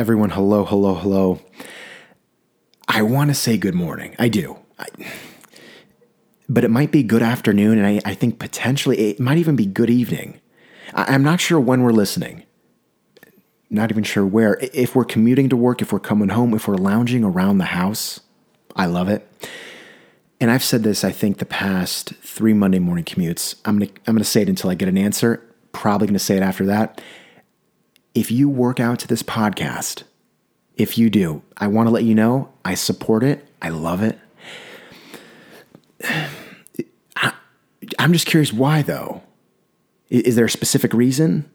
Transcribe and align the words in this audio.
Everyone, 0.00 0.30
hello, 0.30 0.64
hello, 0.64 0.94
hello. 0.94 1.40
I 2.88 3.02
want 3.02 3.28
to 3.28 3.34
say 3.34 3.58
good 3.58 3.74
morning. 3.74 4.16
I 4.18 4.28
do. 4.28 4.56
I, 4.78 4.86
but 6.48 6.64
it 6.64 6.70
might 6.70 6.90
be 6.90 7.02
good 7.02 7.20
afternoon, 7.20 7.76
and 7.76 7.86
I, 7.86 8.00
I, 8.10 8.14
think 8.14 8.38
potentially 8.38 8.98
it 9.10 9.20
might 9.20 9.36
even 9.36 9.56
be 9.56 9.66
good 9.66 9.90
evening. 9.90 10.40
I, 10.94 11.12
I'm 11.12 11.22
not 11.22 11.38
sure 11.38 11.60
when 11.60 11.82
we're 11.82 11.90
listening. 11.90 12.44
Not 13.68 13.90
even 13.90 14.02
sure 14.02 14.24
where. 14.24 14.56
If 14.72 14.96
we're 14.96 15.04
commuting 15.04 15.50
to 15.50 15.56
work, 15.58 15.82
if 15.82 15.92
we're 15.92 16.00
coming 16.00 16.30
home, 16.30 16.54
if 16.54 16.66
we're 16.66 16.76
lounging 16.76 17.22
around 17.22 17.58
the 17.58 17.66
house, 17.66 18.20
I 18.74 18.86
love 18.86 19.10
it. 19.10 19.30
And 20.40 20.50
I've 20.50 20.64
said 20.64 20.82
this, 20.82 21.04
I 21.04 21.10
think, 21.12 21.40
the 21.40 21.44
past 21.44 22.14
three 22.22 22.54
Monday 22.54 22.78
morning 22.78 23.04
commutes. 23.04 23.54
I'm 23.66 23.78
gonna 23.78 23.90
I'm 24.06 24.14
gonna 24.14 24.24
say 24.24 24.40
it 24.40 24.48
until 24.48 24.70
I 24.70 24.76
get 24.76 24.88
an 24.88 24.96
answer. 24.96 25.46
Probably 25.72 26.06
gonna 26.06 26.18
say 26.18 26.38
it 26.38 26.42
after 26.42 26.64
that 26.64 27.02
if 28.14 28.30
you 28.30 28.48
work 28.48 28.80
out 28.80 28.98
to 29.00 29.08
this 29.08 29.22
podcast, 29.22 30.02
if 30.76 30.96
you 30.98 31.10
do, 31.10 31.42
I 31.56 31.66
want 31.66 31.88
to 31.88 31.90
let 31.90 32.04
you 32.04 32.14
know 32.14 32.52
I 32.64 32.74
support 32.74 33.22
it. 33.22 33.46
I 33.60 33.68
love 33.68 34.02
it. 34.02 34.18
I, 37.16 37.32
am 37.98 38.12
just 38.12 38.26
curious 38.26 38.52
why, 38.52 38.82
though. 38.82 39.22
Is, 40.08 40.22
is 40.22 40.36
there 40.36 40.46
a 40.46 40.50
specific 40.50 40.92
reason? 40.94 41.50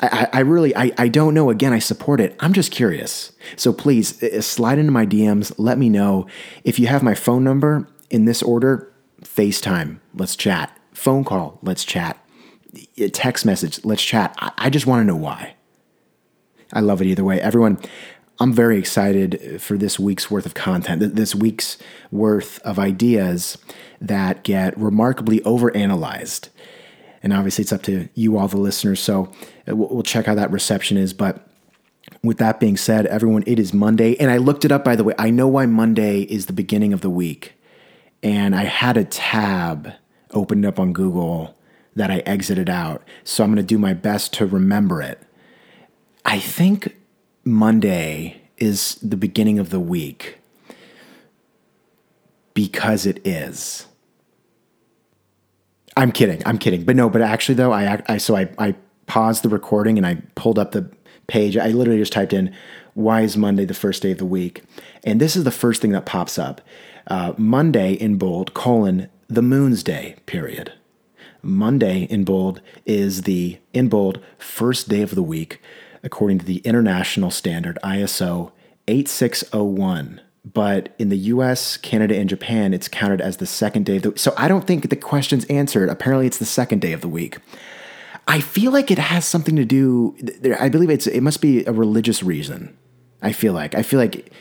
I, 0.00 0.28
I, 0.32 0.40
really, 0.40 0.76
I, 0.76 0.92
I 0.96 1.08
don't 1.08 1.34
know. 1.34 1.50
Again, 1.50 1.72
I 1.72 1.80
support 1.80 2.20
it. 2.20 2.36
I'm 2.40 2.52
just 2.52 2.70
curious. 2.70 3.32
So 3.56 3.72
please 3.72 4.22
uh, 4.22 4.38
uh, 4.38 4.40
slide 4.42 4.78
into 4.78 4.92
my 4.92 5.06
DMs. 5.06 5.52
Let 5.58 5.78
me 5.78 5.88
know. 5.88 6.26
If 6.62 6.78
you 6.78 6.86
have 6.86 7.02
my 7.02 7.14
phone 7.14 7.42
number 7.42 7.88
in 8.10 8.24
this 8.24 8.42
order, 8.42 8.92
FaceTime, 9.22 9.98
let's 10.14 10.36
chat. 10.36 10.76
Phone 10.92 11.24
call, 11.24 11.58
let's 11.62 11.84
chat. 11.84 12.22
Text 13.12 13.44
message, 13.44 13.84
let's 13.84 14.04
chat. 14.04 14.34
I, 14.38 14.52
I 14.58 14.70
just 14.70 14.86
want 14.86 15.00
to 15.00 15.04
know 15.04 15.16
why. 15.16 15.54
I 16.72 16.80
love 16.80 17.00
it 17.00 17.06
either 17.06 17.24
way. 17.24 17.40
Everyone, 17.40 17.78
I'm 18.40 18.52
very 18.52 18.78
excited 18.78 19.60
for 19.60 19.76
this 19.76 19.98
week's 19.98 20.30
worth 20.30 20.46
of 20.46 20.54
content, 20.54 21.16
this 21.16 21.34
week's 21.34 21.78
worth 22.10 22.60
of 22.60 22.78
ideas 22.78 23.58
that 24.00 24.44
get 24.44 24.78
remarkably 24.78 25.40
overanalyzed. 25.40 26.48
And 27.22 27.32
obviously, 27.32 27.62
it's 27.62 27.72
up 27.72 27.82
to 27.84 28.08
you, 28.14 28.38
all 28.38 28.46
the 28.46 28.58
listeners. 28.58 29.00
So 29.00 29.32
uh, 29.68 29.74
we'll 29.74 30.04
check 30.04 30.26
how 30.26 30.36
that 30.36 30.52
reception 30.52 30.96
is. 30.96 31.12
But 31.12 31.48
with 32.22 32.38
that 32.38 32.60
being 32.60 32.76
said, 32.76 33.06
everyone, 33.06 33.42
it 33.46 33.58
is 33.58 33.74
Monday. 33.74 34.16
And 34.20 34.30
I 34.30 34.36
looked 34.36 34.64
it 34.64 34.70
up, 34.70 34.84
by 34.84 34.94
the 34.94 35.02
way. 35.02 35.14
I 35.18 35.30
know 35.30 35.48
why 35.48 35.66
Monday 35.66 36.22
is 36.22 36.46
the 36.46 36.52
beginning 36.52 36.92
of 36.92 37.00
the 37.00 37.10
week. 37.10 37.54
And 38.22 38.54
I 38.54 38.64
had 38.64 38.96
a 38.96 39.04
tab 39.04 39.92
opened 40.32 40.64
up 40.64 40.78
on 40.78 40.92
Google 40.92 41.56
that 41.96 42.10
I 42.10 42.18
exited 42.18 42.70
out. 42.70 43.02
So 43.24 43.42
I'm 43.42 43.50
going 43.50 43.56
to 43.56 43.62
do 43.62 43.78
my 43.78 43.94
best 43.94 44.32
to 44.34 44.46
remember 44.46 45.02
it. 45.02 45.20
I 46.28 46.40
think 46.40 46.94
Monday 47.42 48.42
is 48.58 48.96
the 48.96 49.16
beginning 49.16 49.58
of 49.58 49.70
the 49.70 49.80
week 49.80 50.36
because 52.52 53.06
it 53.06 53.26
is. 53.26 53.86
I'm 55.96 56.12
kidding. 56.12 56.42
I'm 56.44 56.58
kidding. 56.58 56.84
But 56.84 56.96
no, 56.96 57.08
but 57.08 57.22
actually 57.22 57.54
though, 57.54 57.72
I, 57.72 58.02
I 58.10 58.18
so 58.18 58.36
I, 58.36 58.50
I 58.58 58.74
paused 59.06 59.42
the 59.42 59.48
recording 59.48 59.96
and 59.96 60.06
I 60.06 60.16
pulled 60.34 60.58
up 60.58 60.72
the 60.72 60.90
page. 61.28 61.56
I 61.56 61.68
literally 61.68 61.98
just 61.98 62.12
typed 62.12 62.34
in 62.34 62.54
why 62.92 63.22
is 63.22 63.38
Monday 63.38 63.64
the 63.64 63.72
first 63.72 64.02
day 64.02 64.10
of 64.12 64.18
the 64.18 64.26
week? 64.26 64.62
And 65.04 65.22
this 65.22 65.34
is 65.34 65.44
the 65.44 65.50
first 65.50 65.80
thing 65.80 65.92
that 65.92 66.04
pops 66.04 66.38
up. 66.38 66.60
Uh, 67.06 67.32
Monday 67.38 67.94
in 67.94 68.18
bold, 68.18 68.52
colon, 68.52 69.08
the 69.28 69.40
moon's 69.40 69.82
day, 69.82 70.16
period. 70.26 70.74
Monday 71.40 72.02
in 72.02 72.24
bold 72.24 72.60
is 72.84 73.22
the, 73.22 73.58
in 73.72 73.88
bold, 73.88 74.20
first 74.36 74.90
day 74.90 75.00
of 75.00 75.14
the 75.14 75.22
week, 75.22 75.62
according 76.08 76.38
to 76.38 76.46
the 76.46 76.56
international 76.58 77.30
standard 77.30 77.78
ISO 77.84 78.50
8601. 78.86 80.22
But 80.42 80.94
in 80.98 81.10
the 81.10 81.18
US, 81.18 81.76
Canada, 81.76 82.16
and 82.16 82.30
Japan, 82.30 82.72
it's 82.72 82.88
counted 82.88 83.20
as 83.20 83.36
the 83.36 83.44
second 83.44 83.84
day 83.84 83.96
of 83.96 84.02
the 84.02 84.08
week. 84.08 84.18
So 84.18 84.32
I 84.38 84.48
don't 84.48 84.66
think 84.66 84.88
the 84.88 84.96
question's 84.96 85.44
answered. 85.46 85.90
Apparently, 85.90 86.26
it's 86.26 86.38
the 86.38 86.46
second 86.46 86.80
day 86.80 86.92
of 86.94 87.02
the 87.02 87.08
week. 87.08 87.36
I 88.26 88.40
feel 88.40 88.72
like 88.72 88.90
it 88.90 88.98
has 88.98 89.26
something 89.26 89.54
to 89.56 89.66
do. 89.66 90.16
I 90.58 90.70
believe 90.70 90.88
it's 90.88 91.06
it 91.06 91.20
must 91.20 91.42
be 91.42 91.66
a 91.66 91.72
religious 91.72 92.22
reason. 92.22 92.74
I 93.20 93.32
feel 93.32 93.52
like 93.52 93.74
I 93.74 93.82
feel 93.82 94.00
like 94.00 94.32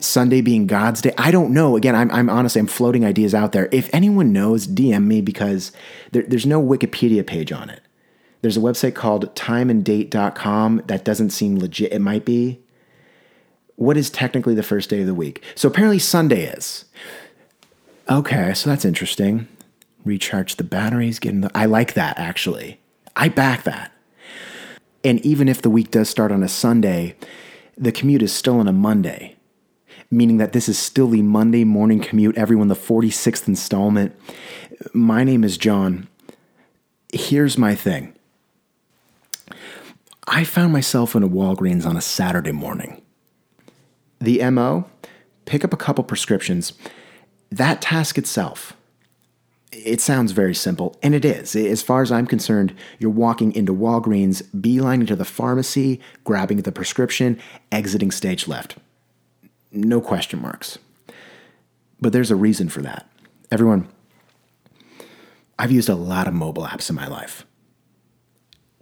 Sunday 0.00 0.40
being 0.40 0.66
God's 0.66 1.02
day. 1.02 1.12
I 1.18 1.30
don't 1.30 1.52
know. 1.52 1.76
Again, 1.76 1.94
I'm, 1.94 2.10
I'm 2.10 2.30
honestly 2.30 2.60
I'm 2.60 2.66
floating 2.66 3.04
ideas 3.04 3.34
out 3.34 3.52
there. 3.52 3.68
If 3.70 3.90
anyone 3.92 4.32
knows, 4.32 4.66
DM 4.66 5.04
me 5.04 5.20
because 5.20 5.72
there, 6.12 6.22
there's 6.22 6.46
no 6.46 6.62
Wikipedia 6.62 7.26
page 7.26 7.52
on 7.52 7.68
it. 7.68 7.82
There's 8.48 8.56
a 8.56 8.60
website 8.60 8.94
called 8.94 9.34
timeanddate.com 9.34 10.84
that 10.86 11.04
doesn't 11.04 11.30
seem 11.30 11.58
legit. 11.58 11.92
It 11.92 11.98
might 11.98 12.24
be. 12.24 12.60
What 13.76 13.98
is 13.98 14.08
technically 14.08 14.54
the 14.54 14.62
first 14.62 14.88
day 14.88 15.02
of 15.02 15.06
the 15.06 15.12
week? 15.12 15.44
So 15.54 15.68
apparently 15.68 15.98
Sunday 15.98 16.44
is. 16.44 16.86
Okay, 18.08 18.54
so 18.54 18.70
that's 18.70 18.86
interesting. 18.86 19.48
Recharge 20.02 20.56
the 20.56 20.64
batteries, 20.64 21.18
get 21.18 21.32
in 21.32 21.42
the. 21.42 21.50
I 21.54 21.66
like 21.66 21.92
that 21.92 22.18
actually. 22.18 22.80
I 23.14 23.28
back 23.28 23.64
that. 23.64 23.92
And 25.04 25.20
even 25.20 25.46
if 25.46 25.60
the 25.60 25.68
week 25.68 25.90
does 25.90 26.08
start 26.08 26.32
on 26.32 26.42
a 26.42 26.48
Sunday, 26.48 27.16
the 27.76 27.92
commute 27.92 28.22
is 28.22 28.32
still 28.32 28.58
on 28.60 28.66
a 28.66 28.72
Monday, 28.72 29.36
meaning 30.10 30.38
that 30.38 30.54
this 30.54 30.70
is 30.70 30.78
still 30.78 31.08
the 31.08 31.20
Monday 31.20 31.64
morning 31.64 32.00
commute, 32.00 32.38
everyone, 32.38 32.68
the 32.68 32.74
46th 32.74 33.46
installment. 33.46 34.18
My 34.94 35.22
name 35.22 35.44
is 35.44 35.58
John. 35.58 36.08
Here's 37.12 37.58
my 37.58 37.74
thing 37.74 38.14
I 40.30 40.44
found 40.44 40.72
myself 40.74 41.16
in 41.16 41.22
a 41.22 41.28
Walgreens 41.28 41.86
on 41.86 41.96
a 41.96 42.02
Saturday 42.02 42.52
morning. 42.52 43.00
The 44.20 44.48
MO 44.50 44.84
pick 45.46 45.64
up 45.64 45.72
a 45.72 45.76
couple 45.76 46.04
prescriptions. 46.04 46.74
That 47.50 47.80
task 47.80 48.18
itself, 48.18 48.76
it 49.72 50.02
sounds 50.02 50.32
very 50.32 50.54
simple, 50.54 50.98
and 51.02 51.14
it 51.14 51.24
is. 51.24 51.56
As 51.56 51.80
far 51.80 52.02
as 52.02 52.12
I'm 52.12 52.26
concerned, 52.26 52.74
you're 52.98 53.10
walking 53.10 53.54
into 53.54 53.74
Walgreens, 53.74 54.42
beelining 54.54 55.06
to 55.06 55.16
the 55.16 55.24
pharmacy, 55.24 55.98
grabbing 56.24 56.58
the 56.58 56.72
prescription, 56.72 57.40
exiting 57.72 58.10
stage 58.10 58.46
left. 58.46 58.76
No 59.72 60.00
question 60.00 60.42
marks. 60.42 60.78
But 62.00 62.12
there's 62.12 62.30
a 62.30 62.36
reason 62.36 62.68
for 62.68 62.82
that. 62.82 63.08
Everyone, 63.50 63.88
I've 65.58 65.72
used 65.72 65.88
a 65.88 65.94
lot 65.94 66.28
of 66.28 66.34
mobile 66.34 66.64
apps 66.64 66.90
in 66.90 66.96
my 66.96 67.06
life. 67.06 67.46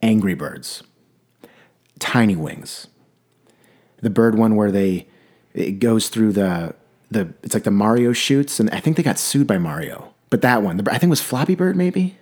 Angry 0.03 0.35
Birds, 0.35 0.83
Tiny 1.99 2.37
Wings. 2.37 2.87
The 4.03 4.11
bird 4.11 4.37
one 4.37 4.57
where 4.57 4.71
they 4.71 5.07
it 5.55 5.79
goes 5.81 6.09
through 6.09 6.33
the 6.33 6.75
the 7.11 7.33
it's 7.43 7.55
like 7.55 7.65
the 7.65 7.71
Mario 7.71 8.13
shoots, 8.13 8.61
and 8.61 8.71
I 8.71 8.81
think 8.81 8.97
they 8.97 9.03
got 9.03 9.19
sued 9.19 9.47
by 9.47 9.59
Mario. 9.59 10.13
But 10.29 10.43
that 10.43 10.63
one, 10.63 10.77
the, 10.77 10.93
I 10.93 10.99
think 10.99 11.11
was 11.11 11.21
Flappy 11.21 11.55
Bird, 11.55 11.77
maybe. 11.77 12.19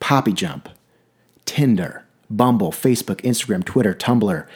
Poppy 0.00 0.32
Jump, 0.32 0.68
Tinder, 1.44 2.04
Bumble, 2.28 2.72
Facebook, 2.72 3.20
Instagram, 3.22 3.64
Twitter, 3.64 3.94
Tumblr, 3.94 4.46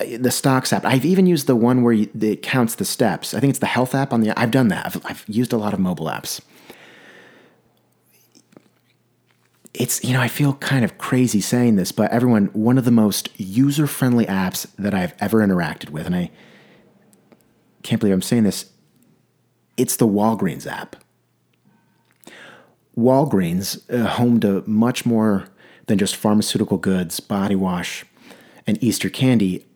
uh, 0.00 0.04
the 0.18 0.30
Stocks 0.30 0.72
app. 0.72 0.84
I've 0.84 1.04
even 1.04 1.26
used 1.26 1.46
the 1.46 1.56
one 1.56 1.82
where 1.82 1.92
you, 1.92 2.10
it 2.20 2.42
counts 2.42 2.74
the 2.74 2.84
steps. 2.84 3.32
I 3.32 3.40
think 3.40 3.50
it's 3.50 3.60
the 3.60 3.66
Health 3.66 3.94
app 3.94 4.12
on 4.12 4.20
the. 4.20 4.38
I've 4.38 4.50
done 4.50 4.68
that. 4.68 4.86
I've, 4.86 5.06
I've 5.06 5.24
used 5.28 5.52
a 5.52 5.56
lot 5.56 5.72
of 5.72 5.80
mobile 5.80 6.06
apps. 6.06 6.40
It's 9.74 10.02
you 10.02 10.12
know 10.12 10.20
I 10.20 10.28
feel 10.28 10.54
kind 10.54 10.84
of 10.84 10.98
crazy 10.98 11.40
saying 11.40 11.76
this, 11.76 11.92
but 11.92 12.10
everyone, 12.10 12.46
one 12.46 12.78
of 12.78 12.84
the 12.84 12.90
most 12.90 13.28
user 13.38 13.86
friendly 13.86 14.26
apps 14.26 14.66
that 14.76 14.94
I've 14.94 15.14
ever 15.20 15.38
interacted 15.38 15.90
with, 15.90 16.06
and 16.06 16.16
I 16.16 16.30
can't 17.82 18.00
believe 18.00 18.14
I'm 18.14 18.22
saying 18.22 18.44
this. 18.44 18.70
It's 19.76 19.96
the 19.96 20.06
Walgreens 20.06 20.66
app. 20.66 20.96
Walgreens, 22.96 23.80
uh, 23.92 24.08
home 24.08 24.40
to 24.40 24.62
much 24.66 25.06
more 25.06 25.46
than 25.86 25.98
just 25.98 26.16
pharmaceutical 26.16 26.76
goods, 26.76 27.20
body 27.20 27.54
wash, 27.54 28.04
and 28.66 28.82
Easter 28.82 29.08
candy, 29.08 29.66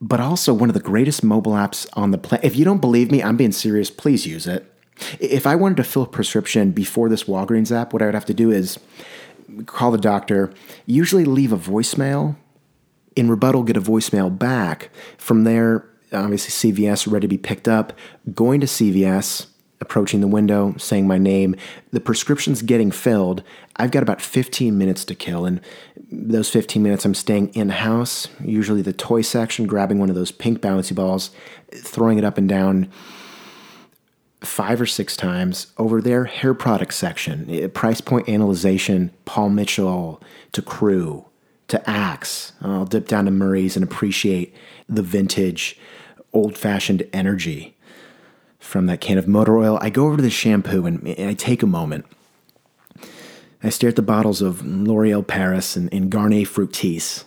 but 0.00 0.20
also 0.20 0.52
one 0.52 0.70
of 0.70 0.74
the 0.74 0.80
greatest 0.80 1.22
mobile 1.22 1.52
apps 1.52 1.86
on 1.92 2.10
the 2.10 2.18
planet. 2.18 2.44
If 2.44 2.56
you 2.56 2.64
don't 2.64 2.80
believe 2.80 3.10
me, 3.10 3.22
I'm 3.22 3.36
being 3.36 3.52
serious. 3.52 3.90
Please 3.90 4.26
use 4.26 4.46
it. 4.46 4.70
If 5.20 5.46
I 5.46 5.54
wanted 5.54 5.76
to 5.78 5.84
fill 5.84 6.02
a 6.02 6.06
prescription 6.06 6.72
before 6.72 7.08
this 7.08 7.24
Walgreens 7.24 7.74
app, 7.74 7.92
what 7.92 8.02
I 8.02 8.06
would 8.06 8.14
have 8.14 8.24
to 8.26 8.34
do 8.34 8.50
is 8.50 8.78
call 9.66 9.90
the 9.90 9.98
doctor, 9.98 10.52
usually 10.86 11.24
leave 11.24 11.52
a 11.52 11.58
voicemail. 11.58 12.36
In 13.16 13.30
rebuttal, 13.30 13.62
get 13.62 13.76
a 13.76 13.80
voicemail 13.80 14.36
back. 14.36 14.90
From 15.18 15.44
there, 15.44 15.88
obviously 16.12 16.72
CVS 16.72 17.10
ready 17.10 17.24
to 17.24 17.28
be 17.28 17.38
picked 17.38 17.68
up. 17.68 17.92
Going 18.34 18.60
to 18.60 18.66
CVS, 18.66 19.46
approaching 19.80 20.20
the 20.20 20.26
window, 20.26 20.74
saying 20.78 21.06
my 21.06 21.18
name. 21.18 21.54
The 21.92 22.00
prescription's 22.00 22.62
getting 22.62 22.90
filled. 22.90 23.42
I've 23.76 23.90
got 23.90 24.02
about 24.02 24.20
15 24.20 24.76
minutes 24.76 25.04
to 25.06 25.14
kill. 25.14 25.46
And 25.46 25.60
those 26.10 26.50
15 26.50 26.82
minutes, 26.82 27.04
I'm 27.04 27.14
staying 27.14 27.48
in 27.54 27.68
house, 27.68 28.28
usually 28.40 28.82
the 28.82 28.92
toy 28.92 29.22
section, 29.22 29.66
grabbing 29.66 29.98
one 29.98 30.08
of 30.08 30.16
those 30.16 30.32
pink 30.32 30.60
bouncy 30.60 30.94
balls, 30.94 31.30
throwing 31.72 32.18
it 32.18 32.24
up 32.24 32.38
and 32.38 32.48
down 32.48 32.90
five 34.44 34.80
or 34.80 34.86
six 34.86 35.16
times 35.16 35.68
over 35.78 36.00
their 36.00 36.24
hair 36.24 36.54
product 36.54 36.94
section, 36.94 37.46
eh, 37.50 37.66
price 37.68 38.00
point 38.00 38.28
analyzation, 38.28 39.10
Paul 39.24 39.50
Mitchell 39.50 40.22
to 40.52 40.62
Crew 40.62 41.26
to 41.68 41.90
Axe. 41.90 42.52
I'll 42.60 42.84
dip 42.84 43.08
down 43.08 43.24
to 43.24 43.30
Murray's 43.30 43.76
and 43.76 43.82
appreciate 43.82 44.54
the 44.88 45.02
vintage, 45.02 45.78
old 46.32 46.58
fashioned 46.58 47.06
energy 47.12 47.76
from 48.58 48.86
that 48.86 49.00
can 49.00 49.18
of 49.18 49.28
motor 49.28 49.58
oil. 49.58 49.78
I 49.80 49.90
go 49.90 50.06
over 50.06 50.16
to 50.16 50.22
the 50.22 50.30
shampoo 50.30 50.86
and, 50.86 51.06
and 51.06 51.28
I 51.28 51.34
take 51.34 51.62
a 51.62 51.66
moment. 51.66 52.06
I 53.62 53.70
stare 53.70 53.90
at 53.90 53.96
the 53.96 54.02
bottles 54.02 54.42
of 54.42 54.64
L'Oreal 54.64 55.26
Paris 55.26 55.76
and, 55.76 55.92
and 55.92 56.10
Garnier 56.10 56.44
Fructis. 56.44 57.24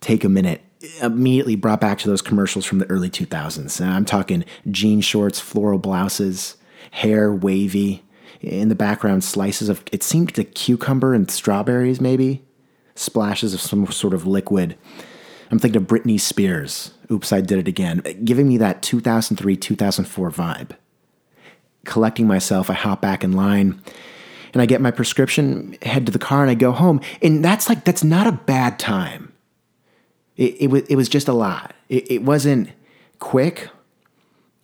Take 0.00 0.22
a 0.22 0.28
minute 0.28 0.60
immediately 1.02 1.56
brought 1.56 1.80
back 1.80 1.98
to 1.98 2.08
those 2.08 2.22
commercials 2.22 2.64
from 2.64 2.78
the 2.78 2.90
early 2.90 3.10
2000s. 3.10 3.84
I'm 3.84 4.04
talking 4.04 4.44
jean 4.70 5.00
shorts, 5.00 5.40
floral 5.40 5.78
blouses, 5.78 6.56
hair 6.92 7.32
wavy. 7.32 8.02
In 8.40 8.68
the 8.68 8.74
background, 8.74 9.24
slices 9.24 9.68
of 9.68 9.82
it 9.92 10.02
seemed 10.02 10.36
like 10.36 10.54
cucumber 10.54 11.14
and 11.14 11.30
strawberries, 11.30 12.00
maybe 12.00 12.44
splashes 12.94 13.54
of 13.54 13.60
some 13.60 13.86
sort 13.86 14.14
of 14.14 14.26
liquid. 14.26 14.76
I'm 15.50 15.58
thinking 15.58 15.80
of 15.80 15.88
Britney 15.88 16.20
Spears. 16.20 16.92
Oops, 17.10 17.32
I 17.32 17.40
did 17.40 17.58
it 17.58 17.68
again. 17.68 18.02
Giving 18.24 18.48
me 18.48 18.56
that 18.58 18.82
2003 18.82 19.56
2004 19.56 20.30
vibe. 20.30 20.70
Collecting 21.84 22.26
myself, 22.26 22.68
I 22.68 22.74
hop 22.74 23.00
back 23.00 23.22
in 23.22 23.32
line 23.32 23.80
and 24.52 24.62
I 24.62 24.66
get 24.66 24.80
my 24.80 24.90
prescription, 24.90 25.76
head 25.82 26.06
to 26.06 26.12
the 26.12 26.18
car, 26.18 26.42
and 26.42 26.50
I 26.50 26.54
go 26.54 26.72
home. 26.72 27.00
And 27.22 27.44
that's 27.44 27.68
like, 27.68 27.84
that's 27.84 28.02
not 28.02 28.26
a 28.26 28.32
bad 28.32 28.78
time 28.78 29.25
it, 30.36 30.56
it 30.60 30.66
was 30.68 30.82
it 30.82 30.96
was 30.96 31.08
just 31.08 31.28
a 31.28 31.32
lot. 31.32 31.74
It, 31.88 32.10
it 32.10 32.22
wasn't 32.22 32.70
quick. 33.18 33.68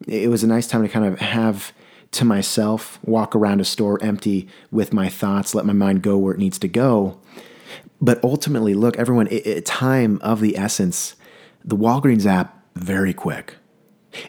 It 0.06 0.28
was 0.28 0.42
a 0.42 0.46
nice 0.46 0.66
time 0.66 0.82
to 0.82 0.88
kind 0.88 1.04
of 1.06 1.20
have 1.20 1.72
to 2.12 2.24
myself, 2.24 2.98
walk 3.04 3.34
around 3.34 3.60
a 3.60 3.64
store 3.64 4.02
empty 4.02 4.46
with 4.70 4.92
my 4.92 5.08
thoughts, 5.08 5.54
let 5.54 5.64
my 5.64 5.72
mind 5.72 6.02
go 6.02 6.18
where 6.18 6.34
it 6.34 6.38
needs 6.38 6.58
to 6.58 6.68
go. 6.68 7.18
But 8.00 8.22
ultimately, 8.22 8.74
look, 8.74 8.98
everyone, 8.98 9.28
it, 9.28 9.46
it, 9.46 9.66
time 9.66 10.18
of 10.22 10.40
the 10.40 10.58
essence, 10.58 11.16
the 11.64 11.76
Walgreens 11.76 12.26
app, 12.26 12.62
very 12.74 13.14
quick. 13.14 13.54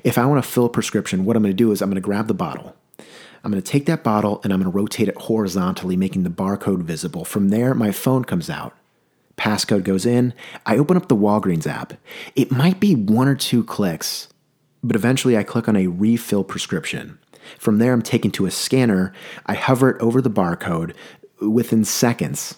If 0.03 0.17
I 0.17 0.25
want 0.25 0.41
to 0.43 0.49
fill 0.49 0.65
a 0.65 0.69
prescription, 0.69 1.25
what 1.25 1.35
I'm 1.35 1.43
going 1.43 1.51
to 1.51 1.57
do 1.57 1.71
is 1.71 1.81
I'm 1.81 1.89
going 1.89 1.95
to 1.95 2.01
grab 2.01 2.27
the 2.27 2.33
bottle. 2.33 2.75
I'm 3.43 3.51
going 3.51 3.61
to 3.61 3.71
take 3.71 3.85
that 3.87 4.03
bottle 4.03 4.39
and 4.43 4.53
I'm 4.53 4.61
going 4.61 4.71
to 4.71 4.77
rotate 4.77 5.09
it 5.09 5.17
horizontally, 5.17 5.97
making 5.97 6.23
the 6.23 6.29
barcode 6.29 6.83
visible. 6.83 7.25
From 7.25 7.49
there, 7.49 7.73
my 7.73 7.91
phone 7.91 8.23
comes 8.23 8.49
out. 8.49 8.77
Passcode 9.37 9.83
goes 9.83 10.05
in. 10.05 10.33
I 10.65 10.77
open 10.77 10.97
up 10.97 11.07
the 11.07 11.15
Walgreens 11.15 11.67
app. 11.67 11.93
It 12.35 12.51
might 12.51 12.79
be 12.79 12.95
one 12.95 13.27
or 13.27 13.35
two 13.35 13.63
clicks, 13.63 14.27
but 14.83 14.95
eventually 14.95 15.37
I 15.37 15.43
click 15.43 15.67
on 15.67 15.75
a 15.75 15.87
refill 15.87 16.43
prescription. 16.43 17.17
From 17.57 17.77
there, 17.77 17.93
I'm 17.93 18.01
taken 18.01 18.31
to 18.31 18.45
a 18.45 18.51
scanner. 18.51 19.13
I 19.45 19.55
hover 19.55 19.91
it 19.91 20.01
over 20.01 20.21
the 20.21 20.29
barcode. 20.29 20.93
Within 21.41 21.83
seconds, 21.83 22.55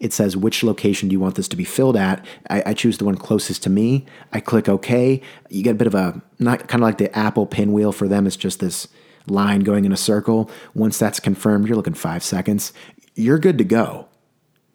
it 0.00 0.12
says 0.12 0.36
which 0.36 0.62
location 0.62 1.08
do 1.08 1.12
you 1.12 1.20
want 1.20 1.34
this 1.34 1.48
to 1.48 1.56
be 1.56 1.64
filled 1.64 1.96
at. 1.96 2.24
I, 2.48 2.62
I, 2.66 2.74
choose 2.74 2.98
the 2.98 3.04
one 3.04 3.16
closest 3.16 3.64
to 3.64 3.70
me. 3.70 4.06
I 4.32 4.40
click 4.40 4.68
OK. 4.68 5.20
You 5.50 5.62
get 5.62 5.72
a 5.72 5.74
bit 5.74 5.88
of 5.88 5.94
a 5.94 6.22
not 6.38 6.68
kind 6.68 6.82
of 6.82 6.86
like 6.86 6.98
the 6.98 7.16
Apple 7.18 7.46
pinwheel 7.46 7.92
for 7.92 8.06
them. 8.06 8.26
It's 8.26 8.36
just 8.36 8.60
this 8.60 8.86
line 9.26 9.60
going 9.60 9.84
in 9.84 9.92
a 9.92 9.96
circle. 9.96 10.50
Once 10.74 10.98
that's 10.98 11.20
confirmed, 11.20 11.66
you're 11.66 11.76
looking 11.76 11.94
five 11.94 12.22
seconds. 12.22 12.72
You're 13.14 13.38
good 13.38 13.58
to 13.58 13.64
go. 13.64 14.08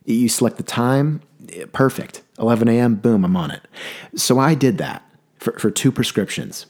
You 0.05 0.27
select 0.27 0.57
the 0.57 0.63
time, 0.63 1.21
perfect. 1.71 2.21
11 2.39 2.67
a.m., 2.67 2.95
boom, 2.95 3.23
I'm 3.23 3.35
on 3.35 3.51
it. 3.51 3.61
So 4.15 4.39
I 4.39 4.55
did 4.55 4.77
that 4.79 5.03
for, 5.37 5.57
for 5.59 5.69
two 5.69 5.91
prescriptions. 5.91 6.65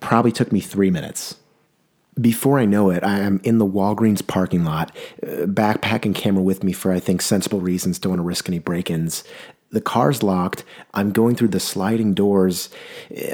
Probably 0.00 0.32
took 0.32 0.52
me 0.52 0.60
three 0.60 0.90
minutes. 0.90 1.36
Before 2.20 2.58
I 2.58 2.64
know 2.64 2.90
it, 2.90 3.04
I 3.04 3.20
am 3.20 3.40
in 3.44 3.58
the 3.58 3.66
Walgreens 3.66 4.26
parking 4.26 4.64
lot, 4.64 4.94
uh, 5.22 5.46
backpack 5.46 6.04
and 6.04 6.14
camera 6.14 6.42
with 6.42 6.64
me 6.64 6.72
for, 6.72 6.90
I 6.90 6.98
think, 6.98 7.22
sensible 7.22 7.60
reasons. 7.60 7.98
Don't 7.98 8.10
want 8.10 8.18
to 8.20 8.24
risk 8.24 8.48
any 8.48 8.58
break 8.58 8.90
ins 8.90 9.22
the 9.70 9.80
car's 9.80 10.22
locked. 10.22 10.64
I'm 10.94 11.10
going 11.10 11.34
through 11.34 11.48
the 11.48 11.60
sliding 11.60 12.14
doors. 12.14 12.70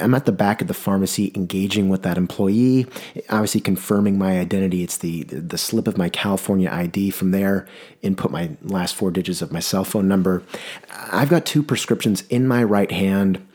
I'm 0.01 0.15
at 0.15 0.25
the 0.25 0.33
back 0.33 0.61
of 0.61 0.67
the 0.67 0.75
pharmacy 0.75 1.31
engaging 1.35 1.89
with 1.89 2.03
that 2.03 2.19
employee, 2.19 2.87
obviously 3.31 3.61
confirming 3.61 4.19
my 4.19 4.41
identity. 4.41 4.83
It's 4.83 4.99
the, 4.99 5.23
the 5.25 5.59
slip 5.59 5.87
of 5.87 5.97
my 5.97 6.09
California 6.09 6.69
ID. 6.71 7.11
From 7.11 7.31
there, 7.31 7.69
input 8.03 8.33
my 8.33 8.51
last 8.63 8.97
four 8.97 9.13
digits 9.13 9.43
of 9.43 9.53
my 9.53 9.61
cell 9.61 9.85
phone 9.85 10.09
number. 10.09 10.43
I've 10.91 11.29
got 11.29 11.47
two 11.47 11.63
prescriptions 11.63 12.23
in 12.29 12.49
my 12.49 12.65
right 12.65 12.91
hand. 12.91 13.47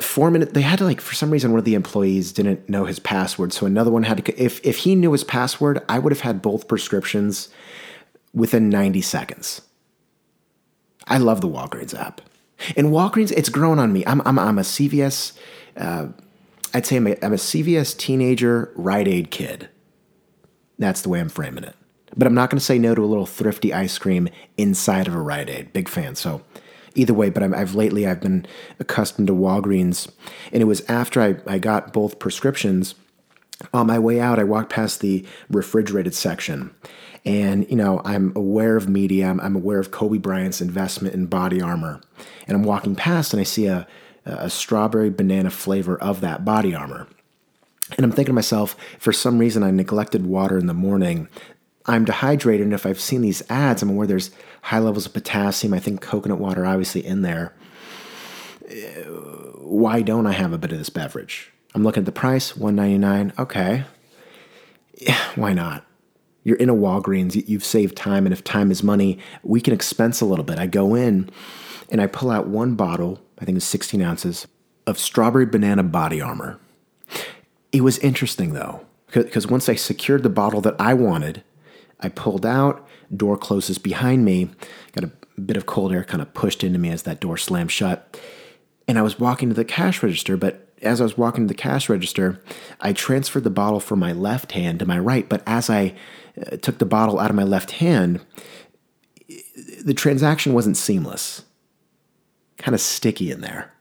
Four 0.00 0.30
minutes, 0.30 0.52
they 0.52 0.62
had 0.62 0.78
to 0.78 0.84
like, 0.84 1.00
for 1.00 1.14
some 1.14 1.32
reason, 1.32 1.50
one 1.50 1.58
of 1.58 1.64
the 1.64 1.74
employees 1.74 2.30
didn't 2.30 2.68
know 2.68 2.84
his 2.84 3.00
password. 3.00 3.52
So 3.52 3.66
another 3.66 3.90
one 3.90 4.04
had 4.04 4.24
to, 4.24 4.40
if, 4.40 4.64
if 4.64 4.78
he 4.78 4.94
knew 4.94 5.10
his 5.10 5.24
password, 5.24 5.82
I 5.88 5.98
would 5.98 6.12
have 6.12 6.20
had 6.20 6.40
both 6.40 6.68
prescriptions 6.68 7.48
within 8.32 8.68
90 8.68 9.00
seconds 9.00 9.62
I 11.08 11.18
love 11.18 11.40
the 11.40 11.48
Walgreens 11.48 11.98
app. 11.98 12.20
And 12.76 12.88
Walgreens, 12.88 13.32
it's 13.32 13.48
grown 13.48 13.78
on 13.78 13.92
me. 13.92 14.04
I'm, 14.06 14.20
I'm, 14.24 14.38
I'm 14.38 14.58
a 14.58 14.62
CVS, 14.62 15.38
uh, 15.76 16.08
I'd 16.74 16.86
say 16.86 16.96
I'm 16.96 17.06
a, 17.06 17.16
I'm 17.22 17.32
a 17.32 17.36
CVS 17.36 17.96
teenager 17.96 18.72
Rite 18.74 19.08
Aid 19.08 19.30
kid. 19.30 19.68
That's 20.78 21.02
the 21.02 21.08
way 21.08 21.20
I'm 21.20 21.28
framing 21.28 21.64
it. 21.64 21.76
But 22.16 22.26
I'm 22.26 22.34
not 22.34 22.50
going 22.50 22.58
to 22.58 22.64
say 22.64 22.78
no 22.78 22.94
to 22.94 23.04
a 23.04 23.06
little 23.06 23.26
thrifty 23.26 23.72
ice 23.72 23.98
cream 23.98 24.28
inside 24.56 25.06
of 25.08 25.14
a 25.14 25.20
Rite 25.20 25.48
Aid. 25.48 25.72
Big 25.72 25.88
fan. 25.88 26.14
So 26.14 26.42
either 26.94 27.14
way, 27.14 27.30
but 27.30 27.42
i 27.42 27.58
have 27.58 27.74
lately 27.74 28.06
I've 28.06 28.20
been 28.20 28.46
accustomed 28.78 29.28
to 29.28 29.34
Walgreens, 29.34 30.10
and 30.52 30.62
it 30.62 30.66
was 30.66 30.84
after 30.88 31.22
I, 31.22 31.36
I 31.46 31.58
got 31.58 31.92
both 31.92 32.18
prescriptions. 32.18 32.94
On 33.74 33.86
my 33.86 33.98
way 33.98 34.20
out, 34.20 34.38
I 34.38 34.44
walked 34.44 34.70
past 34.70 35.00
the 35.00 35.26
refrigerated 35.50 36.14
section, 36.14 36.74
and, 37.28 37.68
you 37.68 37.76
know, 37.76 38.00
I'm 38.06 38.32
aware 38.34 38.74
of 38.76 38.88
media, 38.88 39.28
I'm, 39.28 39.38
I'm 39.40 39.54
aware 39.54 39.78
of 39.78 39.90
Kobe 39.90 40.16
Bryant's 40.16 40.62
investment 40.62 41.14
in 41.14 41.26
body 41.26 41.60
armor. 41.60 42.00
And 42.46 42.56
I'm 42.56 42.62
walking 42.62 42.96
past 42.96 43.34
and 43.34 43.40
I 43.40 43.44
see 43.44 43.66
a, 43.66 43.86
a 44.24 44.48
strawberry 44.48 45.10
banana 45.10 45.50
flavor 45.50 46.00
of 46.00 46.22
that 46.22 46.46
body 46.46 46.74
armor. 46.74 47.06
And 47.98 48.04
I'm 48.04 48.12
thinking 48.12 48.32
to 48.32 48.34
myself, 48.34 48.74
for 48.98 49.12
some 49.12 49.38
reason, 49.38 49.62
I 49.62 49.70
neglected 49.70 50.24
water 50.24 50.56
in 50.56 50.68
the 50.68 50.74
morning. 50.74 51.28
I'm 51.84 52.06
dehydrated, 52.06 52.64
and 52.64 52.72
if 52.72 52.86
I've 52.86 53.00
seen 53.00 53.20
these 53.20 53.42
ads, 53.50 53.82
I'm 53.82 53.90
aware 53.90 54.06
there's 54.06 54.30
high 54.62 54.78
levels 54.78 55.04
of 55.04 55.12
potassium. 55.12 55.74
I 55.74 55.80
think 55.80 56.00
coconut 56.00 56.38
water, 56.38 56.64
obviously, 56.64 57.04
in 57.04 57.20
there. 57.20 57.54
Uh, 58.70 58.74
why 59.60 60.00
don't 60.00 60.26
I 60.26 60.32
have 60.32 60.54
a 60.54 60.58
bit 60.58 60.72
of 60.72 60.78
this 60.78 60.90
beverage? 60.90 61.50
I'm 61.74 61.82
looking 61.82 62.02
at 62.02 62.06
the 62.06 62.12
price, 62.12 62.56
199 62.56 63.32
Okay, 63.38 63.84
yeah, 64.94 65.18
why 65.34 65.52
not? 65.52 65.84
You're 66.48 66.56
in 66.56 66.70
a 66.70 66.74
Walgreens, 66.74 67.46
you've 67.46 67.64
saved 67.64 67.94
time, 67.94 68.24
and 68.24 68.32
if 68.32 68.42
time 68.42 68.70
is 68.70 68.82
money, 68.82 69.18
we 69.42 69.60
can 69.60 69.74
expense 69.74 70.22
a 70.22 70.24
little 70.24 70.46
bit. 70.46 70.58
I 70.58 70.66
go 70.66 70.94
in 70.94 71.28
and 71.90 72.00
I 72.00 72.06
pull 72.06 72.30
out 72.30 72.48
one 72.48 72.74
bottle, 72.74 73.20
I 73.38 73.44
think 73.44 73.56
it's 73.56 73.66
16 73.66 74.00
ounces, 74.00 74.46
of 74.86 74.98
strawberry 74.98 75.44
banana 75.44 75.82
body 75.82 76.22
armor. 76.22 76.58
It 77.70 77.82
was 77.82 77.98
interesting 77.98 78.54
though, 78.54 78.80
because 79.12 79.46
once 79.46 79.68
I 79.68 79.74
secured 79.74 80.22
the 80.22 80.30
bottle 80.30 80.62
that 80.62 80.76
I 80.80 80.94
wanted, 80.94 81.44
I 82.00 82.08
pulled 82.08 82.46
out, 82.46 82.88
door 83.14 83.36
closes 83.36 83.76
behind 83.76 84.24
me, 84.24 84.48
got 84.92 85.04
a 85.04 85.40
bit 85.40 85.58
of 85.58 85.66
cold 85.66 85.92
air 85.92 86.02
kind 86.02 86.22
of 86.22 86.32
pushed 86.32 86.64
into 86.64 86.78
me 86.78 86.88
as 86.88 87.02
that 87.02 87.20
door 87.20 87.36
slammed 87.36 87.72
shut. 87.72 88.18
And 88.86 88.98
I 88.98 89.02
was 89.02 89.20
walking 89.20 89.50
to 89.50 89.54
the 89.54 89.66
cash 89.66 90.02
register, 90.02 90.38
but 90.38 90.66
as 90.80 91.00
I 91.00 91.04
was 91.04 91.18
walking 91.18 91.46
to 91.46 91.52
the 91.52 91.60
cash 91.60 91.90
register, 91.90 92.42
I 92.80 92.92
transferred 92.92 93.44
the 93.44 93.50
bottle 93.50 93.80
from 93.80 93.98
my 93.98 94.12
left 94.12 94.52
hand 94.52 94.78
to 94.78 94.86
my 94.86 94.98
right. 94.98 95.28
But 95.28 95.42
as 95.46 95.68
I 95.68 95.94
uh, 96.40 96.56
took 96.56 96.78
the 96.78 96.86
bottle 96.86 97.18
out 97.18 97.30
of 97.30 97.36
my 97.36 97.44
left 97.44 97.72
hand, 97.72 98.20
the 99.84 99.94
transaction 99.94 100.52
wasn't 100.54 100.76
seamless. 100.76 101.44
Kind 102.56 102.74
of 102.74 102.80
sticky 102.80 103.30
in 103.30 103.40
there. 103.40 103.72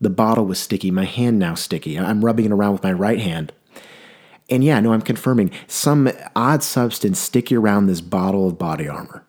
The 0.00 0.10
bottle 0.10 0.46
was 0.46 0.58
sticky. 0.58 0.90
My 0.90 1.04
hand 1.04 1.38
now 1.38 1.54
sticky. 1.54 1.98
I'm 1.98 2.24
rubbing 2.24 2.46
it 2.46 2.52
around 2.52 2.72
with 2.72 2.82
my 2.82 2.92
right 2.92 3.20
hand. 3.20 3.52
And 4.48 4.64
yeah, 4.64 4.80
no, 4.80 4.92
I'm 4.92 5.02
confirming 5.02 5.52
some 5.68 6.10
odd 6.34 6.62
substance 6.62 7.18
sticky 7.18 7.56
around 7.56 7.86
this 7.86 8.00
bottle 8.00 8.48
of 8.48 8.58
body 8.58 8.88
armor. 8.88 9.24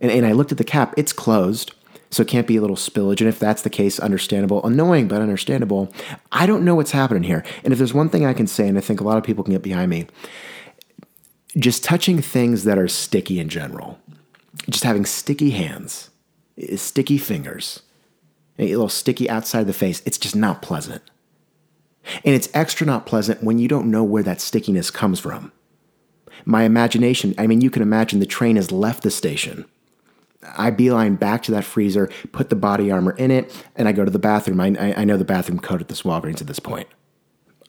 And, 0.00 0.10
and 0.10 0.24
I 0.24 0.32
looked 0.32 0.52
at 0.52 0.58
the 0.58 0.64
cap, 0.64 0.94
it's 0.96 1.12
closed. 1.12 1.72
So 2.10 2.22
it 2.22 2.28
can't 2.28 2.46
be 2.46 2.56
a 2.56 2.60
little 2.60 2.76
spillage. 2.76 3.20
And 3.20 3.28
if 3.28 3.38
that's 3.38 3.62
the 3.62 3.70
case, 3.70 3.98
understandable. 3.98 4.62
Annoying, 4.66 5.08
but 5.08 5.22
understandable. 5.22 5.90
I 6.30 6.44
don't 6.44 6.62
know 6.62 6.74
what's 6.74 6.90
happening 6.90 7.22
here. 7.22 7.42
And 7.64 7.72
if 7.72 7.78
there's 7.78 7.94
one 7.94 8.10
thing 8.10 8.26
I 8.26 8.34
can 8.34 8.46
say, 8.46 8.68
and 8.68 8.76
I 8.76 8.82
think 8.82 9.00
a 9.00 9.04
lot 9.04 9.16
of 9.16 9.24
people 9.24 9.42
can 9.42 9.54
get 9.54 9.62
behind 9.62 9.90
me, 9.90 10.06
just 11.56 11.84
touching 11.84 12.20
things 12.20 12.64
that 12.64 12.78
are 12.78 12.88
sticky 12.88 13.38
in 13.38 13.48
general, 13.48 13.98
just 14.68 14.84
having 14.84 15.04
sticky 15.04 15.50
hands, 15.50 16.10
eh, 16.58 16.76
sticky 16.76 17.18
fingers, 17.18 17.82
a 18.58 18.68
little 18.68 18.88
sticky 18.88 19.28
outside 19.28 19.66
the 19.66 19.72
face, 19.72 20.02
it's 20.04 20.18
just 20.18 20.36
not 20.36 20.62
pleasant. 20.62 21.02
And 22.24 22.34
it's 22.34 22.48
extra 22.52 22.86
not 22.86 23.06
pleasant 23.06 23.42
when 23.42 23.58
you 23.58 23.68
don't 23.68 23.90
know 23.90 24.04
where 24.04 24.22
that 24.24 24.40
stickiness 24.40 24.90
comes 24.90 25.20
from. 25.20 25.52
My 26.44 26.64
imagination, 26.64 27.34
I 27.38 27.46
mean, 27.46 27.60
you 27.60 27.70
can 27.70 27.82
imagine 27.82 28.18
the 28.18 28.26
train 28.26 28.56
has 28.56 28.72
left 28.72 29.02
the 29.02 29.10
station 29.10 29.66
I 30.56 30.70
beeline 30.70 31.16
back 31.16 31.42
to 31.44 31.52
that 31.52 31.64
freezer, 31.64 32.10
put 32.32 32.50
the 32.50 32.56
body 32.56 32.90
armor 32.90 33.12
in 33.12 33.30
it, 33.30 33.52
and 33.76 33.88
I 33.88 33.92
go 33.92 34.04
to 34.04 34.10
the 34.10 34.18
bathroom. 34.18 34.60
I, 34.60 34.94
I 34.96 35.04
know 35.04 35.16
the 35.16 35.24
bathroom 35.24 35.60
code 35.60 35.80
at 35.80 35.88
this 35.88 36.02
Walgreens 36.02 36.40
at 36.40 36.46
this 36.46 36.58
point. 36.58 36.88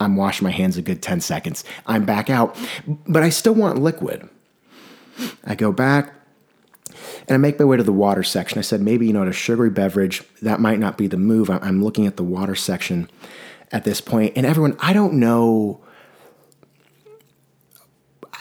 I'm 0.03 0.15
washing 0.15 0.45
my 0.45 0.51
hands 0.51 0.77
a 0.77 0.81
good 0.81 1.01
10 1.01 1.21
seconds. 1.21 1.63
I'm 1.85 2.05
back 2.05 2.29
out, 2.29 2.57
but 3.07 3.23
I 3.23 3.29
still 3.29 3.55
want 3.55 3.79
liquid. 3.79 4.29
I 5.43 5.55
go 5.55 5.71
back. 5.71 6.13
And 7.27 7.35
I 7.35 7.37
make 7.37 7.57
my 7.57 7.65
way 7.65 7.77
to 7.77 7.83
the 7.83 7.93
water 7.93 8.23
section. 8.23 8.59
I 8.59 8.61
said, 8.61 8.81
maybe, 8.81 9.07
you 9.07 9.13
know, 9.13 9.21
at 9.21 9.27
a 9.27 9.33
sugary 9.33 9.69
beverage, 9.69 10.23
that 10.41 10.59
might 10.59 10.79
not 10.79 10.97
be 10.97 11.07
the 11.07 11.17
move. 11.17 11.49
I'm 11.49 11.83
looking 11.83 12.05
at 12.05 12.17
the 12.17 12.23
water 12.23 12.55
section 12.55 13.09
at 13.71 13.85
this 13.85 14.01
point. 14.01 14.33
And 14.35 14.45
everyone, 14.45 14.75
I 14.79 14.93
don't 14.93 15.13
know. 15.13 15.81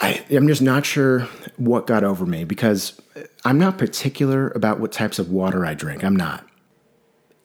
I, 0.01 0.25
I'm 0.31 0.49
just 0.49 0.63
not 0.63 0.85
sure 0.85 1.21
what 1.57 1.87
got 1.87 2.03
over 2.03 2.27
me 2.27 2.45
because 2.45 3.01
I'm 3.45 3.59
not 3.59 3.79
particular 3.79 4.51
about 4.51 4.81
what 4.81 4.91
types 4.91 5.19
of 5.19 5.31
water 5.31 5.65
I 5.65 5.75
drink. 5.75 6.03
I'm 6.03 6.17
not. 6.17 6.47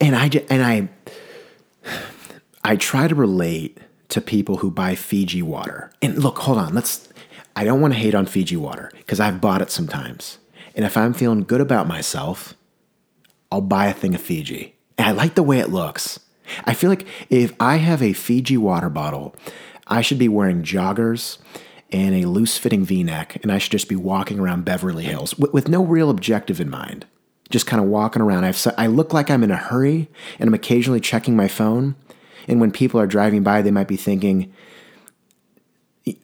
And 0.01 0.15
I, 0.15 0.29
and 0.49 0.63
I, 0.63 0.89
I 2.63 2.75
try 2.75 3.07
to 3.07 3.15
relate 3.15 3.77
to 4.09 4.21
people 4.21 4.57
who 4.57 4.71
buy 4.71 4.95
Fiji 4.95 5.41
water. 5.41 5.91
And 6.01 6.17
look, 6.17 6.39
hold 6.39 6.57
on. 6.57 6.73
Let's, 6.73 7.09
I 7.55 7.63
don't 7.63 7.81
want 7.81 7.93
to 7.93 7.99
hate 7.99 8.15
on 8.15 8.25
Fiji 8.25 8.55
water 8.55 8.91
because 8.97 9.19
I've 9.19 9.41
bought 9.41 9.61
it 9.61 9.71
sometimes. 9.71 10.37
And 10.75 10.85
if 10.85 10.95
I'm 10.95 11.13
feeling 11.13 11.43
good 11.43 11.61
about 11.61 11.87
myself, 11.87 12.53
I'll 13.51 13.61
buy 13.61 13.87
a 13.87 13.93
thing 13.93 14.15
of 14.15 14.21
Fiji. 14.21 14.75
And 14.97 15.07
I 15.07 15.11
like 15.11 15.35
the 15.35 15.43
way 15.43 15.59
it 15.59 15.69
looks. 15.69 16.19
I 16.65 16.73
feel 16.73 16.89
like 16.89 17.07
if 17.29 17.53
I 17.59 17.77
have 17.77 18.01
a 18.01 18.13
Fiji 18.13 18.57
water 18.57 18.89
bottle, 18.89 19.35
I 19.87 20.01
should 20.01 20.19
be 20.19 20.27
wearing 20.27 20.63
joggers 20.63 21.37
and 21.91 22.15
a 22.15 22.27
loose 22.27 22.57
fitting 22.57 22.83
v 22.83 23.03
neck, 23.03 23.37
and 23.41 23.51
I 23.51 23.57
should 23.57 23.71
just 23.71 23.87
be 23.87 23.95
walking 23.95 24.39
around 24.39 24.65
Beverly 24.65 25.05
Hills 25.05 25.37
with, 25.37 25.53
with 25.53 25.69
no 25.69 25.83
real 25.83 26.09
objective 26.09 26.59
in 26.59 26.69
mind. 26.69 27.05
Just 27.49 27.65
kind 27.65 27.81
of 27.81 27.87
walking 27.87 28.21
around. 28.21 28.43
I've, 28.43 28.67
I 28.77 28.87
look 28.87 29.13
like 29.13 29.31
I'm 29.31 29.43
in 29.43 29.51
a 29.51 29.55
hurry, 29.55 30.09
and 30.37 30.49
I'm 30.49 30.53
occasionally 30.53 30.99
checking 30.99 31.35
my 31.35 31.47
phone. 31.47 31.95
And 32.47 32.61
when 32.61 32.71
people 32.71 32.99
are 32.99 33.07
driving 33.07 33.43
by, 33.43 33.61
they 33.61 33.71
might 33.71 33.87
be 33.87 33.97
thinking, 33.97 34.53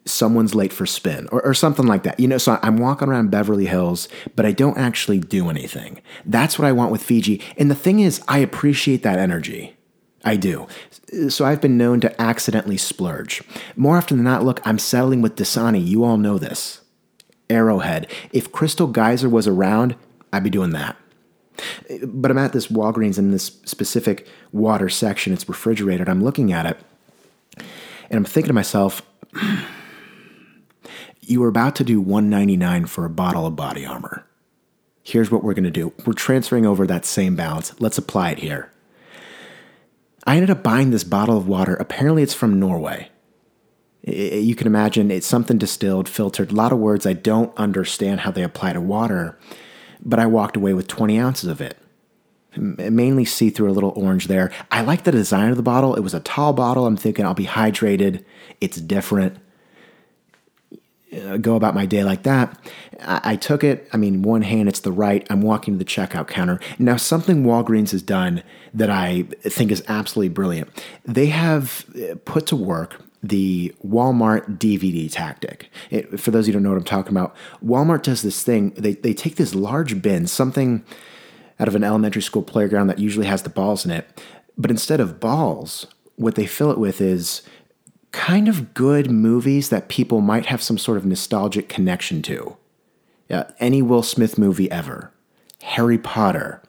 someone's 0.06 0.56
late 0.56 0.72
for 0.72 0.86
spin 0.86 1.27
or, 1.32 1.44
or, 1.46 1.53
something 1.53 1.86
like 1.86 2.03
that. 2.03 2.20
You 2.20 2.27
know, 2.27 2.38
so 2.38 2.60
I'm 2.62 2.77
walking 2.77 3.10
around 3.10 3.32
Beverly 3.32 3.65
Hills, 3.65 4.08
but 4.36 4.46
I 4.46 4.51
don't 4.51 4.77
actually 4.77 5.20
do 5.20 5.50
anything. 5.50 6.01
That's 6.25 6.58
what 6.58 6.68
I 6.68 6.72
want 6.72 6.92
with 6.92 7.03
Fiji. 7.03 7.42
And 7.58 7.70
the 7.70 7.75
thing 7.75 8.00
is, 8.00 8.22
I 8.27 8.38
appreciate 8.39 9.03
that 9.03 9.20
energy. 9.20 9.75
I 10.24 10.38
do. 10.38 10.68
So 11.27 11.46
I've 11.46 11.60
been 11.60 11.77
known 11.77 12.00
to 12.01 12.22
accidentally 12.22 12.77
splurge. 12.77 13.44
More 13.75 13.98
often 13.98 14.18
than 14.18 14.24
not, 14.24 14.46
look, 14.46 14.65
I'm 14.65 14.80
settling 14.80 15.22
with 15.22 15.36
Dasani. 15.36 15.86
You 15.86 16.03
all 16.03 16.18
know 16.18 16.38
this. 16.38 16.82
Arrowhead. 17.50 18.10
If 18.32 18.51
Crystal 18.51 18.88
Geyser 18.88 19.30
was 19.30 19.48
around, 19.48 19.96
I'd 20.32 20.44
be 20.44 20.50
doing 20.50 20.72
that. 20.72 20.96
But 22.06 22.32
I'm 22.32 22.38
at 22.38 22.54
this 22.54 22.68
Walgreens 22.68 23.18
in 23.18 23.32
this 23.32 23.46
specific 23.66 24.28
water 24.52 24.90
section. 24.90 25.34
It's 25.34 25.48
refrigerated. 25.48 26.10
I'm 26.10 26.24
looking 26.24 26.52
at 26.52 26.66
it 26.66 26.78
and 28.14 28.18
I'm 28.18 28.26
thinking 28.26 28.50
to 28.50 28.54
myself, 28.54 29.02
you 31.22 31.42
were 31.42 31.48
about 31.48 31.76
to 31.78 31.84
do 31.84 32.00
199 32.00 32.86
for 32.86 33.06
a 33.06 33.10
bottle 33.10 33.46
of 33.46 33.56
body 33.56 33.86
armor. 33.86 34.26
Here's 35.02 35.32
what 35.32 35.44
we're 35.44 35.56
going 35.56 35.64
to 35.66 35.72
do. 35.72 35.94
We're 36.06 36.14
transferring 36.14 36.66
over 36.66 36.88
that 36.88 37.06
same 37.06 37.36
balance. 37.36 37.74
Let's 37.80 37.98
apply 37.98 38.32
it 38.32 38.40
here. 38.40 38.72
I 40.26 40.36
ended 40.36 40.52
up 40.52 40.64
buying 40.64 40.92
this 40.92 41.04
bottle 41.04 41.38
of 41.38 41.48
water. 41.48 41.76
Apparently, 41.76 42.24
it's 42.24 42.34
from 42.34 42.60
Norway. 42.60 43.10
You 44.04 44.56
can 44.56 44.68
imagine 44.68 45.12
it's 45.12 45.28
something 45.28 45.58
distilled, 45.58 46.08
filtered, 46.08 46.52
a 46.52 46.56
lot 46.56 46.72
of 46.72 46.78
words 46.78 47.06
I 47.06 47.14
don't 47.14 47.58
understand 47.58 48.22
how 48.22 48.32
they 48.32 48.44
apply 48.44 48.74
to 48.74 48.82
water, 48.82 49.38
but 50.04 50.20
I 50.20 50.26
walked 50.26 50.58
away 50.58 50.74
with 50.74 50.88
20 50.88 51.20
ounces 51.20 51.50
of 51.50 51.62
it. 51.62 51.78
Mainly 52.56 53.26
see 53.26 53.50
through 53.50 53.72
a 53.72 53.74
little 53.74 53.94
orange 53.96 54.28
there. 54.28 54.52
I 54.70 54.82
like 54.82 55.06
the 55.06 55.12
design 55.12 55.50
of 55.50 55.58
the 55.58 55.64
bottle. 55.64 55.96
It 55.96 56.02
was 56.02 56.14
a 56.14 56.20
tall 56.20 56.54
bottle. 56.54 56.86
I'm 56.86 56.98
thinking 56.98 57.26
I'll 57.26 57.34
be 57.34 57.48
hydrated. 57.48 58.24
It's 58.62 58.78
different. 58.78 59.38
Go 61.42 61.56
about 61.56 61.74
my 61.74 61.86
day 61.86 62.04
like 62.04 62.24
that. 62.24 62.60
I, 63.02 63.22
I 63.24 63.36
took 63.38 63.64
it. 63.64 63.88
I 63.92 63.98
mean, 63.98 64.22
one 64.22 64.44
hand, 64.44 64.70
it's 64.70 64.82
the 64.82 64.92
right. 64.92 65.26
I'm 65.30 65.42
walking 65.42 65.76
to 65.76 65.78
the 65.80 65.86
checkout 65.86 66.28
counter. 66.28 66.60
Now, 66.78 66.96
something 66.96 67.44
Walgreens 67.44 67.92
has 67.92 68.02
done 68.02 68.44
that 68.74 68.90
I 68.90 69.24
think 69.42 69.72
is 69.72 69.84
absolutely 69.88 70.30
brilliant. 70.30 70.86
They 71.06 71.28
have 71.28 71.86
uh, 71.96 72.16
put 72.26 72.48
to 72.48 72.56
work 72.56 73.00
the 73.24 73.74
Walmart 73.84 74.58
DVD 74.58 75.10
tactic. 75.10 75.72
It, 75.89 76.20
for 76.20 76.32
those 76.32 76.46
of 76.46 76.50
you 76.50 76.53
who 76.53 76.58
don't 76.58 76.63
know 76.63 76.70
what 76.72 76.77
I'm 76.77 76.84
talking 76.84 77.13
about, 77.13 77.36
Walmart 77.65 78.03
does 78.03 78.22
this 78.22 78.44
thing. 78.44 78.72
They, 78.72 78.94
they 78.94 79.13
take 79.13 79.38
this 79.38 79.56
large 79.56 80.01
bin, 80.01 80.27
something 80.27 80.84
out 81.60 81.68
of 81.70 81.75
an 81.75 81.84
elementary 81.84 82.22
school 82.22 82.44
playground 82.44 82.88
that 82.88 83.00
usually 83.00 83.25
has 83.25 83.44
the 83.44 83.50
balls 83.50 83.86
in 83.86 83.92
it, 83.92 84.22
but 84.58 84.70
instead 84.70 85.00
of 85.00 85.20
balls, 85.20 85.88
what 86.15 86.36
they 86.36 86.46
fill 86.46 86.72
it 86.72 86.77
with 86.77 87.00
is 87.00 87.42
kind 88.12 88.48
of 88.48 88.74
good 88.74 89.10
movies 89.10 89.70
that 89.70 89.88
people 89.88 90.22
might 90.22 90.48
have 90.48 90.62
some 90.62 90.77
sort 90.77 90.98
of 90.98 91.06
nostalgic 91.06 91.70
connection 91.70 92.22
to. 92.24 92.58
Yeah, 93.30 93.50
any 93.60 93.82
Will 93.82 94.03
Smith 94.03 94.38
movie 94.38 94.70
ever, 94.70 95.12
Harry 95.62 95.98
Potter, 95.98 96.62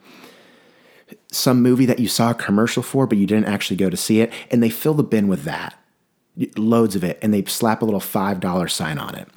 some 1.30 1.60
movie 1.60 1.86
that 1.86 1.98
you 1.98 2.08
saw 2.08 2.30
a 2.30 2.34
commercial 2.34 2.82
for 2.82 3.06
but 3.06 3.18
you 3.18 3.26
didn't 3.26 3.48
actually 3.48 3.76
go 3.76 3.90
to 3.90 3.96
see 3.96 4.20
it, 4.20 4.32
and 4.50 4.62
they 4.62 4.70
fill 4.70 4.94
the 4.94 5.02
bin 5.02 5.28
with 5.28 5.42
that. 5.42 5.78
Loads 6.56 6.96
of 6.96 7.04
it, 7.04 7.18
and 7.22 7.32
they 7.32 7.44
slap 7.44 7.82
a 7.82 7.84
little 7.84 8.00
$5 8.00 8.70
sign 8.70 8.98
on 8.98 9.14
it. 9.14 9.28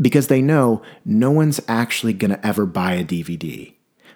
Because 0.00 0.28
they 0.28 0.42
know 0.42 0.82
no 1.04 1.30
one's 1.30 1.60
actually 1.68 2.12
gonna 2.12 2.40
ever 2.42 2.66
buy 2.66 2.94
a 2.94 3.04
DVD. 3.04 3.74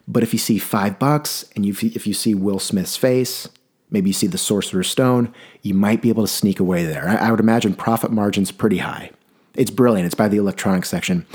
But 0.09 0.23
if 0.23 0.33
you 0.33 0.39
see 0.39 0.59
five 0.59 0.99
bucks 0.99 1.45
and 1.55 1.67
you, 1.67 1.75
if 1.83 2.07
you 2.07 2.15
see 2.15 2.35
Will 2.35 2.59
Smith's 2.59 2.97
face, 2.97 3.49
maybe 3.91 4.11
you 4.11 4.15
see 4.15 4.27
the 4.27 4.39
Sorcerer's 4.39 4.89
Stone, 4.89 5.35
you 5.63 5.75
might 5.75 6.01
be 6.01 6.09
able 6.09 6.23
to 6.23 6.33
sneak 6.33 6.61
away 6.61 6.85
there. 6.85 7.09
I, 7.09 7.17
I 7.17 7.31
would 7.31 7.41
imagine 7.41 7.75
profit 7.75 8.11
margin's 8.11 8.53
pretty 8.53 8.79
high. 8.79 9.11
It's 9.55 9.71
brilliant. 9.71 10.07
It's 10.07 10.15
by 10.15 10.29
the 10.29 10.37
electronics 10.37 10.89
section. 10.89 11.27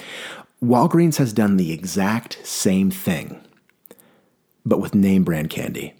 Walgreens 0.64 1.18
has 1.18 1.34
done 1.34 1.58
the 1.58 1.72
exact 1.72 2.46
same 2.46 2.92
thing, 2.92 3.42
but 4.66 4.80
with 4.80 4.94
name 4.94 5.24
brand 5.24 5.50
candy. 5.50 5.94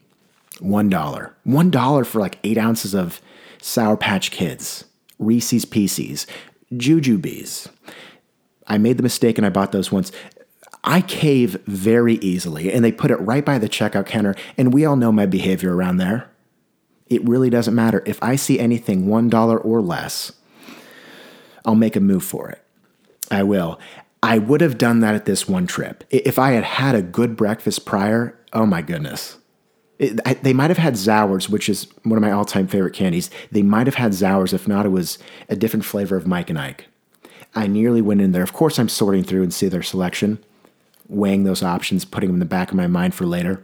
$1. 0.60 1.34
$1 1.48 2.06
for 2.06 2.20
like 2.20 2.38
eight 2.44 2.58
ounces 2.58 2.94
of 2.94 3.20
Sour 3.62 3.96
Patch 3.96 4.32
Kids, 4.32 4.86
Reese's 5.20 5.66
Pieces, 5.66 6.28
Jujubes. 6.74 7.70
I 8.68 8.78
made 8.78 8.98
the 8.98 9.04
mistake 9.04 9.38
and 9.38 9.46
I 9.46 9.50
bought 9.50 9.72
those 9.72 9.92
once. 9.92 10.12
I 10.84 11.02
cave 11.02 11.58
very 11.68 12.16
easily, 12.16 12.74
and 12.74 12.84
they 12.84 12.92
put 12.92 13.12
it 13.12 13.18
right 13.18 13.46
by 13.46 13.60
the 13.60 13.70
checkout 13.70 14.08
counter, 14.08 14.36
and 14.58 14.74
we 14.74 14.84
all 14.84 14.96
know 14.96 15.12
my 15.12 15.28
behavior 15.28 15.76
around 15.76 15.98
there. 15.98 16.30
It 17.08 17.28
really 17.28 17.52
doesn't 17.52 17.76
matter. 17.76 18.02
If 18.06 18.22
I 18.24 18.36
see 18.36 18.60
anything 18.60 19.06
$1 19.06 19.66
or 19.66 19.82
less, 19.82 20.32
I'll 21.66 21.76
make 21.76 21.96
a 21.96 22.00
move 22.00 22.24
for 22.24 22.50
it. 22.50 22.64
I 23.30 23.44
will. 23.44 23.80
I 24.24 24.40
would 24.40 24.62
have 24.62 24.78
done 24.78 25.02
that 25.02 25.14
at 25.14 25.26
this 25.26 25.48
one 25.48 25.68
trip. 25.68 26.04
If 26.10 26.40
I 26.40 26.52
had 26.52 26.64
had 26.64 26.96
a 26.96 27.02
good 27.02 27.36
breakfast 27.36 27.86
prior, 27.86 28.40
oh 28.54 28.66
my 28.66 28.82
goodness. 28.82 29.38
It, 30.02 30.20
I, 30.26 30.34
they 30.34 30.52
might 30.52 30.72
have 30.72 30.80
had 30.80 30.96
Zours, 30.96 31.48
which 31.48 31.70
is 31.70 31.86
one 32.02 32.18
of 32.18 32.24
my 32.24 32.32
all 32.32 32.44
time 32.44 32.66
favorite 32.66 32.96
candies. 32.96 33.30
They 33.52 33.62
might 33.62 33.86
have 33.86 33.96
had 33.96 34.14
Zours. 34.14 34.52
If 34.52 34.68
not, 34.68 34.88
it 34.88 34.90
was 34.90 35.20
a 35.48 35.56
different 35.56 35.86
flavor 35.86 36.18
of 36.18 36.26
Mike 36.26 36.50
and 36.50 36.58
Ike. 36.58 36.88
I 37.54 37.68
nearly 37.68 38.02
went 38.02 38.20
in 38.20 38.32
there. 38.32 38.42
Of 38.42 38.52
course, 38.52 38.80
I'm 38.80 38.90
sorting 38.90 39.24
through 39.24 39.44
and 39.44 39.54
see 39.54 39.68
their 39.68 39.84
selection, 39.84 40.44
weighing 41.08 41.44
those 41.44 41.62
options, 41.62 42.04
putting 42.04 42.30
them 42.30 42.38
in 42.38 42.40
the 42.40 42.46
back 42.46 42.72
of 42.72 42.78
my 42.78 42.88
mind 42.88 43.14
for 43.14 43.28
later. 43.28 43.64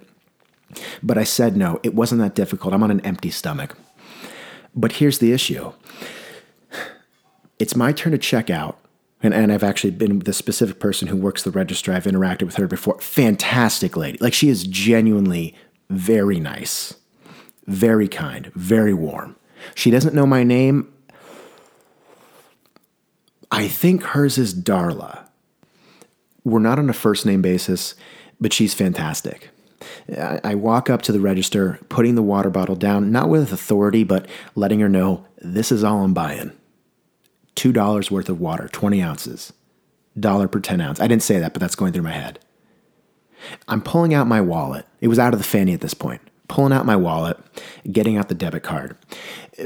But 1.01 1.17
I 1.17 1.23
said 1.23 1.57
no, 1.57 1.79
it 1.81 1.95
wasn't 1.95 2.21
that 2.21 2.35
difficult. 2.35 2.71
I'm 2.71 2.83
on 2.83 2.91
an 2.91 3.01
empty 3.01 3.31
stomach. 3.31 3.75
But 4.75 4.93
here's 4.93 5.17
the 5.17 5.31
issue 5.31 5.73
it's 7.57 7.75
my 7.75 7.91
turn 7.91 8.11
to 8.11 8.19
check 8.19 8.51
out. 8.51 8.77
And, 9.23 9.33
and 9.33 9.51
I've 9.51 9.63
actually 9.63 9.89
been 9.89 10.19
the 10.19 10.33
specific 10.33 10.79
person 10.79 11.07
who 11.07 11.17
works 11.17 11.41
the 11.41 11.49
register. 11.49 11.91
I've 11.91 12.03
interacted 12.03 12.43
with 12.43 12.57
her 12.57 12.67
before. 12.67 13.01
Fantastic 13.01 13.97
lady. 13.97 14.19
Like 14.21 14.35
she 14.35 14.49
is 14.49 14.65
genuinely 14.65 15.55
very 15.89 16.39
nice, 16.39 16.95
very 17.65 18.07
kind, 18.07 18.51
very 18.53 18.93
warm. 18.93 19.35
She 19.75 19.91
doesn't 19.91 20.15
know 20.15 20.25
my 20.25 20.43
name. 20.43 20.91
I 23.51 23.67
think 23.67 24.03
hers 24.03 24.37
is 24.37 24.53
Darla. 24.53 25.27
We're 26.43 26.59
not 26.59 26.79
on 26.79 26.89
a 26.89 26.93
first 26.93 27.25
name 27.25 27.41
basis, 27.41 27.95
but 28.39 28.53
she's 28.53 28.73
fantastic. 28.73 29.49
I 30.43 30.55
walk 30.55 30.89
up 30.89 31.01
to 31.03 31.11
the 31.11 31.19
register, 31.19 31.79
putting 31.89 32.15
the 32.15 32.23
water 32.23 32.49
bottle 32.49 32.75
down, 32.75 33.11
not 33.11 33.29
with 33.29 33.51
authority, 33.51 34.03
but 34.03 34.27
letting 34.55 34.79
her 34.79 34.89
know 34.89 35.25
this 35.39 35.71
is 35.71 35.83
all 35.83 36.03
I'm 36.03 36.13
buying. 36.13 36.51
$2 37.55 38.11
worth 38.11 38.29
of 38.29 38.39
water, 38.39 38.67
20 38.71 39.01
ounces, 39.01 39.53
dollar 40.19 40.47
per 40.47 40.59
10 40.59 40.81
ounce. 40.81 40.99
I 40.99 41.07
didn't 41.07 41.23
say 41.23 41.39
that, 41.39 41.53
but 41.53 41.59
that's 41.59 41.75
going 41.75 41.93
through 41.93 42.03
my 42.03 42.11
head. 42.11 42.39
I'm 43.67 43.81
pulling 43.81 44.13
out 44.13 44.27
my 44.27 44.41
wallet. 44.41 44.85
It 45.01 45.07
was 45.07 45.19
out 45.19 45.33
of 45.33 45.39
the 45.39 45.45
fanny 45.45 45.73
at 45.73 45.81
this 45.81 45.93
point. 45.93 46.21
Pulling 46.47 46.73
out 46.73 46.85
my 46.85 46.95
wallet, 46.95 47.37
getting 47.91 48.17
out 48.17 48.29
the 48.29 48.35
debit 48.35 48.63
card. 48.63 48.97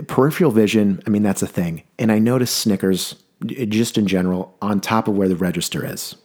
Peripheral 0.08 0.52
vision, 0.52 1.02
I 1.06 1.10
mean, 1.10 1.22
that's 1.22 1.44
a 1.44 1.48
thing. 1.48 1.84
And 2.00 2.12
I 2.12 2.18
notice 2.18 2.52
Snickers, 2.52 3.16
just 3.46 3.98
in 3.98 4.08
general, 4.08 4.58
on 4.62 4.82
top 4.82 5.08
of 5.08 5.16
where 5.16 5.30
the 5.30 5.36
register 5.36 5.86
is 5.86 6.16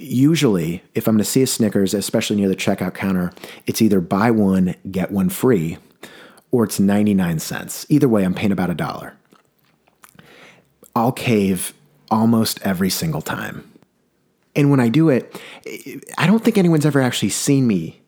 usually, 0.00 0.82
if 0.94 1.06
I'm 1.06 1.14
going 1.14 1.24
to 1.24 1.30
see 1.30 1.42
a 1.42 1.46
Snickers, 1.46 1.94
especially 1.94 2.36
near 2.36 2.48
the 2.48 2.56
checkout 2.56 2.94
counter, 2.94 3.32
it's 3.66 3.82
either 3.82 4.00
buy 4.00 4.30
one, 4.30 4.74
get 4.90 5.10
one 5.10 5.28
free, 5.28 5.78
or 6.50 6.64
it's 6.64 6.80
99 6.80 7.38
cents. 7.38 7.86
Either 7.88 8.08
way, 8.08 8.24
I'm 8.24 8.34
paying 8.34 8.52
about 8.52 8.70
a 8.70 8.74
dollar. 8.74 9.16
I'll 10.96 11.12
cave 11.12 11.74
almost 12.10 12.60
every 12.62 12.90
single 12.90 13.22
time. 13.22 13.69
And 14.56 14.70
when 14.70 14.80
I 14.80 14.88
do 14.88 15.08
it, 15.08 15.40
I 16.18 16.26
don't 16.26 16.42
think 16.42 16.58
anyone's 16.58 16.86
ever 16.86 17.00
actually 17.00 17.28
seen 17.30 17.66
me 17.66 18.00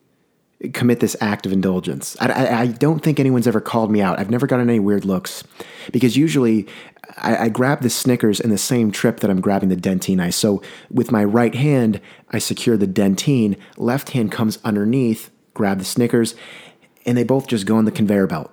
commit 0.73 1.01
this 1.01 1.17
act 1.21 1.45
of 1.45 1.53
indulgence. 1.53 2.17
I, 2.21 2.29
I, 2.29 2.61
I, 2.61 2.67
don't 2.67 3.01
think 3.01 3.19
anyone's 3.19 3.49
ever 3.49 3.61
called 3.61 3.91
me 3.91 4.01
out. 4.01 4.21
I've 4.21 4.31
never 4.31 4.47
gotten 4.47 4.69
any 4.69 4.79
weird 4.79 5.05
looks 5.05 5.43
because 5.91 6.17
usually 6.17 6.69
I, 7.17 7.37
I, 7.37 7.49
grab 7.49 7.81
the 7.81 7.91
Snickers 7.91 8.39
in 8.39 8.51
the 8.51 8.59
same 8.59 8.93
trip 8.93 9.21
that 9.21 9.31
I'm 9.31 9.41
grabbing 9.41 9.71
the 9.71 9.77
Dentyne 9.77 10.21
Ice. 10.21 10.37
So 10.37 10.63
with 10.91 11.11
my 11.11 11.25
right 11.25 11.55
hand, 11.55 12.01
I 12.31 12.39
secure 12.39 12.77
the 12.77 12.87
Dentyne, 12.87 13.59
left 13.77 14.11
hand 14.11 14.31
comes 14.31 14.59
underneath, 14.65 15.31
grab 15.53 15.79
the 15.79 15.85
Snickers, 15.85 16.37
and 17.05 17.19
they 17.19 17.25
both 17.25 17.49
just 17.49 17.67
go 17.67 17.77
on 17.77 17.85
the 17.85 17.91
conveyor 17.91 18.29
belt. 18.29 18.53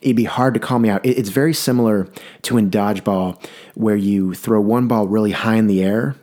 It'd 0.00 0.16
be 0.16 0.24
hard 0.24 0.54
to 0.54 0.60
call 0.60 0.78
me 0.78 0.88
out. 0.88 1.04
It's 1.04 1.28
very 1.28 1.52
similar 1.52 2.08
to 2.42 2.56
in 2.56 2.70
dodgeball, 2.70 3.44
where 3.74 3.96
you 3.96 4.32
throw 4.32 4.58
one 4.60 4.88
ball 4.88 5.06
really 5.06 5.32
high 5.32 5.56
in 5.56 5.66
the 5.66 5.82
air, 5.82 6.16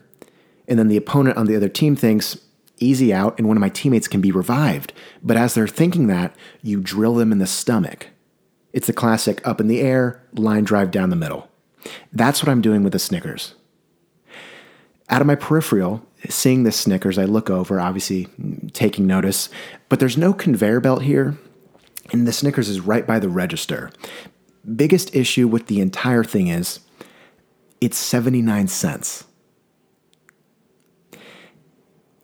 and 0.68 0.78
then 0.78 0.88
the 0.88 0.98
opponent 0.98 1.38
on 1.38 1.46
the 1.46 1.56
other 1.56 1.68
team 1.68 1.96
thinks, 1.96 2.38
easy 2.76 3.12
out, 3.12 3.36
and 3.38 3.48
one 3.48 3.56
of 3.56 3.60
my 3.60 3.70
teammates 3.70 4.06
can 4.06 4.20
be 4.20 4.30
revived. 4.30 4.92
But 5.22 5.36
as 5.36 5.54
they're 5.54 5.66
thinking 5.66 6.06
that, 6.08 6.36
you 6.62 6.80
drill 6.80 7.14
them 7.14 7.32
in 7.32 7.38
the 7.38 7.46
stomach. 7.46 8.08
It's 8.72 8.86
the 8.86 8.92
classic 8.92 9.44
up 9.46 9.60
in 9.60 9.66
the 9.66 9.80
air, 9.80 10.22
line 10.34 10.64
drive 10.64 10.90
down 10.90 11.10
the 11.10 11.16
middle. 11.16 11.48
That's 12.12 12.42
what 12.42 12.50
I'm 12.50 12.60
doing 12.60 12.84
with 12.84 12.92
the 12.92 12.98
Snickers. 12.98 13.54
Out 15.08 15.22
of 15.22 15.26
my 15.26 15.36
peripheral, 15.36 16.04
seeing 16.28 16.64
the 16.64 16.72
Snickers, 16.72 17.18
I 17.18 17.24
look 17.24 17.48
over, 17.48 17.80
obviously 17.80 18.28
taking 18.74 19.06
notice, 19.06 19.48
but 19.88 20.00
there's 20.00 20.18
no 20.18 20.34
conveyor 20.34 20.80
belt 20.80 21.02
here, 21.02 21.38
and 22.12 22.26
the 22.26 22.32
Snickers 22.32 22.68
is 22.68 22.80
right 22.80 23.06
by 23.06 23.18
the 23.18 23.30
register. 23.30 23.90
Biggest 24.76 25.14
issue 25.16 25.48
with 25.48 25.66
the 25.66 25.80
entire 25.80 26.24
thing 26.24 26.48
is 26.48 26.80
it's 27.80 27.96
79 27.96 28.68
cents 28.68 29.24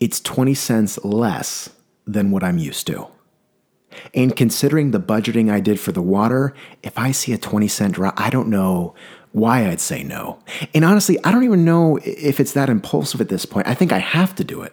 it's 0.00 0.20
20 0.20 0.54
cents 0.54 1.02
less 1.04 1.70
than 2.06 2.30
what 2.30 2.44
I'm 2.44 2.58
used 2.58 2.86
to. 2.88 3.08
And 4.12 4.34
considering 4.34 4.90
the 4.90 5.00
budgeting 5.00 5.50
I 5.50 5.60
did 5.60 5.78
for 5.78 5.92
the 5.92 6.02
water, 6.02 6.52
if 6.82 6.98
I 6.98 7.12
see 7.12 7.32
a 7.32 7.38
20 7.38 7.68
cent 7.68 7.94
drop, 7.94 8.14
I 8.18 8.30
don't 8.30 8.48
know 8.48 8.94
why 9.32 9.68
I'd 9.68 9.80
say 9.80 10.02
no. 10.02 10.38
And 10.74 10.84
honestly, 10.84 11.18
I 11.24 11.32
don't 11.32 11.44
even 11.44 11.64
know 11.64 11.98
if 12.04 12.40
it's 12.40 12.52
that 12.52 12.68
impulsive 12.68 13.20
at 13.20 13.28
this 13.28 13.44
point. 13.44 13.66
I 13.66 13.74
think 13.74 13.92
I 13.92 13.98
have 13.98 14.34
to 14.36 14.44
do 14.44 14.62
it. 14.62 14.72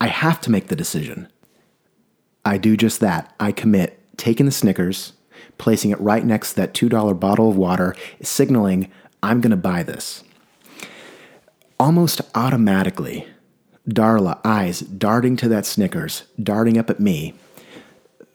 I 0.00 0.08
have 0.08 0.40
to 0.42 0.50
make 0.50 0.68
the 0.68 0.76
decision. 0.76 1.28
I 2.44 2.58
do 2.58 2.76
just 2.76 3.00
that. 3.00 3.34
I 3.40 3.52
commit 3.52 4.00
taking 4.16 4.46
the 4.46 4.52
Snickers, 4.52 5.12
placing 5.58 5.90
it 5.90 6.00
right 6.00 6.24
next 6.24 6.50
to 6.50 6.56
that 6.56 6.74
$2 6.74 7.18
bottle 7.18 7.50
of 7.50 7.56
water, 7.56 7.94
signaling 8.22 8.90
I'm 9.22 9.40
going 9.40 9.50
to 9.50 9.56
buy 9.56 9.82
this. 9.82 10.22
Almost 11.78 12.20
automatically, 12.34 13.26
Darla, 13.88 14.40
eyes 14.44 14.80
darting 14.80 15.36
to 15.36 15.48
that 15.48 15.64
Snickers, 15.64 16.24
darting 16.42 16.76
up 16.76 16.90
at 16.90 17.00
me, 17.00 17.34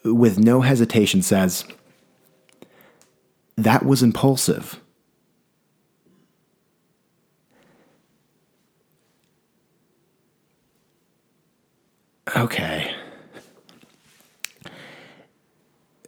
with 0.03 0.39
no 0.39 0.62
hesitation 0.62 1.22
says, 1.22 1.65
That 3.58 3.86
was 3.86 4.01
impulsive. 4.01 4.79
Okay. 12.36 12.96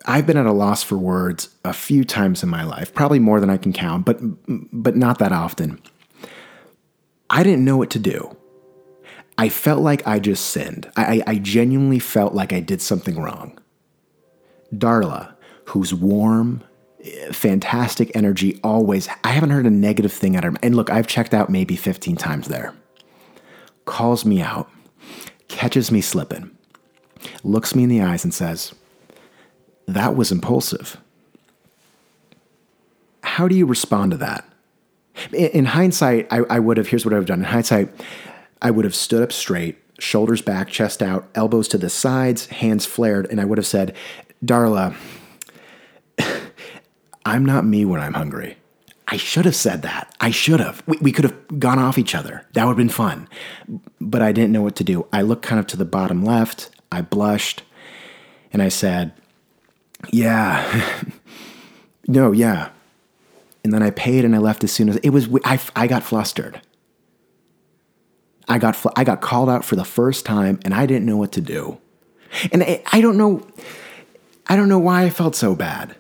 I've 0.05 0.25
been 0.25 0.37
at 0.37 0.45
a 0.45 0.51
loss 0.51 0.83
for 0.83 0.97
words 0.97 1.49
a 1.63 1.73
few 1.73 2.03
times 2.03 2.43
in 2.43 2.49
my 2.49 2.63
life, 2.63 2.93
probably 2.93 3.19
more 3.19 3.39
than 3.39 3.49
I 3.49 3.57
can 3.57 3.73
count, 3.73 4.05
but 4.05 4.19
but 4.71 4.95
not 4.95 5.19
that 5.19 5.31
often. 5.31 5.81
I 7.29 7.43
didn't 7.43 7.65
know 7.65 7.77
what 7.77 7.89
to 7.91 7.99
do. 7.99 8.35
I 9.37 9.49
felt 9.49 9.81
like 9.81 10.05
I 10.07 10.19
just 10.19 10.45
sinned. 10.47 10.91
I, 10.95 11.23
I 11.25 11.35
genuinely 11.35 11.99
felt 11.99 12.33
like 12.33 12.53
I 12.53 12.59
did 12.59 12.81
something 12.81 13.19
wrong. 13.19 13.59
Darla, 14.73 15.33
who's 15.65 15.93
warm, 15.93 16.63
eh, 17.03 17.31
fantastic 17.31 18.11
energy 18.15 18.59
always, 18.63 19.07
I 19.23 19.29
haven't 19.29 19.49
heard 19.51 19.65
a 19.65 19.71
negative 19.71 20.13
thing 20.13 20.35
at 20.35 20.43
her. 20.43 20.53
And 20.61 20.75
look, 20.75 20.89
I've 20.89 21.07
checked 21.07 21.33
out 21.33 21.49
maybe 21.49 21.75
15 21.75 22.15
times 22.15 22.47
there. 22.47 22.73
Calls 23.85 24.23
me 24.23 24.41
out, 24.41 24.69
catches 25.47 25.91
me 25.91 25.99
slipping, 25.99 26.51
looks 27.43 27.75
me 27.75 27.83
in 27.83 27.89
the 27.89 28.01
eyes 28.01 28.23
and 28.23 28.33
says, 28.33 28.73
That 29.87 30.15
was 30.15 30.31
impulsive. 30.31 30.97
How 33.23 33.47
do 33.47 33.55
you 33.55 33.65
respond 33.65 34.11
to 34.11 34.17
that? 34.17 34.47
In 35.31 35.65
hindsight, 35.65 36.27
I, 36.31 36.39
I 36.49 36.59
would 36.59 36.77
have, 36.77 36.87
here's 36.87 37.05
what 37.05 37.13
I 37.13 37.17
would 37.17 37.27
have 37.27 37.37
done. 37.37 37.45
In 37.45 37.51
hindsight, 37.51 37.89
I 38.63 38.71
would 38.71 38.85
have 38.85 38.95
stood 38.95 39.21
up 39.21 39.33
straight, 39.33 39.77
shoulders 39.99 40.41
back, 40.41 40.69
chest 40.69 41.03
out, 41.03 41.29
elbows 41.35 41.67
to 41.69 41.77
the 41.77 41.89
sides, 41.89 42.47
hands 42.47 42.85
flared, 42.85 43.27
and 43.29 43.39
I 43.41 43.45
would 43.45 43.57
have 43.57 43.67
said, 43.67 43.95
Darla, 44.43 44.95
I'm 47.25 47.45
not 47.45 47.65
me 47.65 47.83
when 47.83 47.99
I'm 47.99 48.13
hungry. 48.13 48.57
I 49.05 49.17
should 49.17 49.45
have 49.45 49.55
said 49.55 49.81
that. 49.81 50.15
I 50.21 50.31
should 50.31 50.61
have. 50.61 50.81
We, 50.87 50.97
we 51.01 51.11
could 51.11 51.25
have 51.25 51.59
gone 51.59 51.77
off 51.77 51.97
each 51.97 52.15
other. 52.15 52.47
That 52.53 52.63
would 52.63 52.71
have 52.71 52.77
been 52.77 52.89
fun. 52.89 53.27
But 53.99 54.21
I 54.21 54.31
didn't 54.31 54.53
know 54.53 54.61
what 54.61 54.77
to 54.77 54.83
do. 54.83 55.07
I 55.11 55.21
looked 55.21 55.43
kind 55.45 55.59
of 55.59 55.67
to 55.67 55.77
the 55.77 55.85
bottom 55.85 56.23
left. 56.23 56.69
I 56.91 57.01
blushed 57.01 57.63
and 58.53 58.61
I 58.61 58.69
said, 58.69 59.13
Yeah. 60.11 61.03
no, 62.07 62.31
yeah. 62.31 62.69
And 63.63 63.73
then 63.73 63.83
I 63.83 63.91
paid 63.91 64.25
and 64.25 64.35
I 64.35 64.39
left 64.39 64.63
as 64.63 64.71
soon 64.71 64.89
as 64.89 64.95
it 64.97 65.09
was, 65.09 65.27
I, 65.43 65.59
I 65.75 65.87
got 65.87 66.03
flustered. 66.03 66.61
I 68.47 68.57
got 68.57 68.77
I 68.95 69.03
got 69.03 69.21
called 69.21 69.49
out 69.49 69.63
for 69.65 69.75
the 69.75 69.85
first 69.85 70.25
time 70.25 70.59
and 70.65 70.73
I 70.73 70.85
didn't 70.85 71.05
know 71.05 71.17
what 71.17 71.31
to 71.33 71.41
do. 71.41 71.79
And 72.51 72.63
I, 72.63 72.83
I 72.91 73.01
don't 73.01 73.17
know 73.17 73.45
I 74.47 74.55
don't 74.55 74.69
know 74.69 74.79
why 74.79 75.03
I 75.03 75.09
felt 75.09 75.35
so 75.35 75.55
bad. 75.55 75.95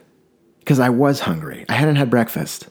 Because 0.59 0.79
I 0.79 0.89
was 0.89 1.21
hungry. 1.21 1.65
I 1.67 1.73
hadn't 1.73 1.97
had 1.97 2.09
breakfast. 2.09 2.69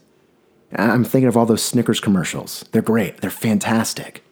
I'm 0.75 1.05
thinking 1.05 1.29
of 1.29 1.37
all 1.37 1.45
those 1.45 1.63
Snickers 1.63 2.01
commercials. 2.01 2.65
They're 2.73 2.81
great. 2.81 3.21
They're 3.21 3.31
fantastic. 3.31 4.25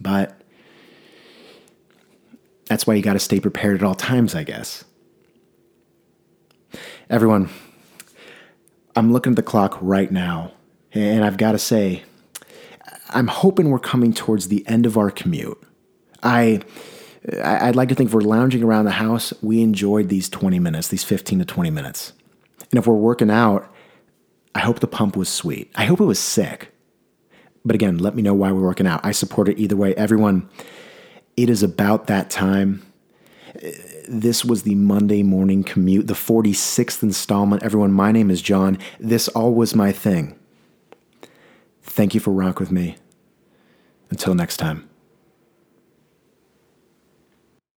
But 0.00 0.38
that's 2.66 2.86
why 2.86 2.94
you 2.94 3.02
got 3.02 3.14
to 3.14 3.18
stay 3.18 3.40
prepared 3.40 3.76
at 3.76 3.82
all 3.82 3.94
times, 3.94 4.34
I 4.34 4.42
guess. 4.42 4.84
Everyone, 7.08 7.48
I'm 8.96 9.12
looking 9.12 9.32
at 9.32 9.36
the 9.36 9.42
clock 9.42 9.78
right 9.80 10.10
now, 10.10 10.52
and 10.92 11.24
I've 11.24 11.36
got 11.36 11.52
to 11.52 11.58
say, 11.58 12.02
I'm 13.14 13.28
hoping 13.28 13.70
we're 13.70 13.78
coming 13.78 14.12
towards 14.12 14.48
the 14.48 14.66
end 14.66 14.86
of 14.86 14.98
our 14.98 15.10
commute. 15.10 15.62
I 16.22 16.60
I'd 17.42 17.76
like 17.76 17.88
to 17.88 17.94
think 17.94 18.08
if 18.08 18.14
we're 18.14 18.20
lounging 18.20 18.62
around 18.62 18.84
the 18.84 18.90
house, 18.90 19.32
we 19.40 19.62
enjoyed 19.62 20.10
these 20.10 20.28
20 20.28 20.58
minutes, 20.58 20.88
these 20.88 21.04
15 21.04 21.38
to 21.38 21.44
20 21.44 21.70
minutes. 21.70 22.12
And 22.70 22.78
if 22.78 22.86
we're 22.86 22.94
working 22.94 23.30
out, 23.30 23.72
I 24.54 24.60
hope 24.60 24.80
the 24.80 24.86
pump 24.86 25.16
was 25.16 25.28
sweet. 25.28 25.70
I 25.74 25.86
hope 25.86 26.00
it 26.00 26.04
was 26.04 26.18
sick. 26.18 26.74
But 27.64 27.74
again, 27.74 27.96
let 27.96 28.14
me 28.14 28.20
know 28.20 28.34
why 28.34 28.52
we're 28.52 28.60
working 28.60 28.86
out. 28.86 29.00
I 29.02 29.12
support 29.12 29.48
it 29.48 29.58
either 29.58 29.76
way. 29.76 29.94
Everyone, 29.94 30.50
it 31.36 31.48
is 31.48 31.62
about 31.62 32.08
that 32.08 32.28
time. 32.28 32.84
This 34.06 34.44
was 34.44 34.64
the 34.64 34.74
Monday 34.74 35.22
morning 35.22 35.64
commute, 35.64 36.08
the 36.08 36.14
46th 36.14 37.02
installment. 37.02 37.62
Everyone, 37.62 37.90
my 37.90 38.12
name 38.12 38.30
is 38.30 38.42
John. 38.42 38.76
This 39.00 39.28
all 39.28 39.54
was 39.54 39.74
my 39.74 39.92
thing. 39.92 40.38
Thank 41.82 42.12
you 42.12 42.20
for 42.20 42.32
rock 42.32 42.60
with 42.60 42.70
me. 42.70 42.96
Until 44.14 44.36
next 44.36 44.58
time. 44.58 44.93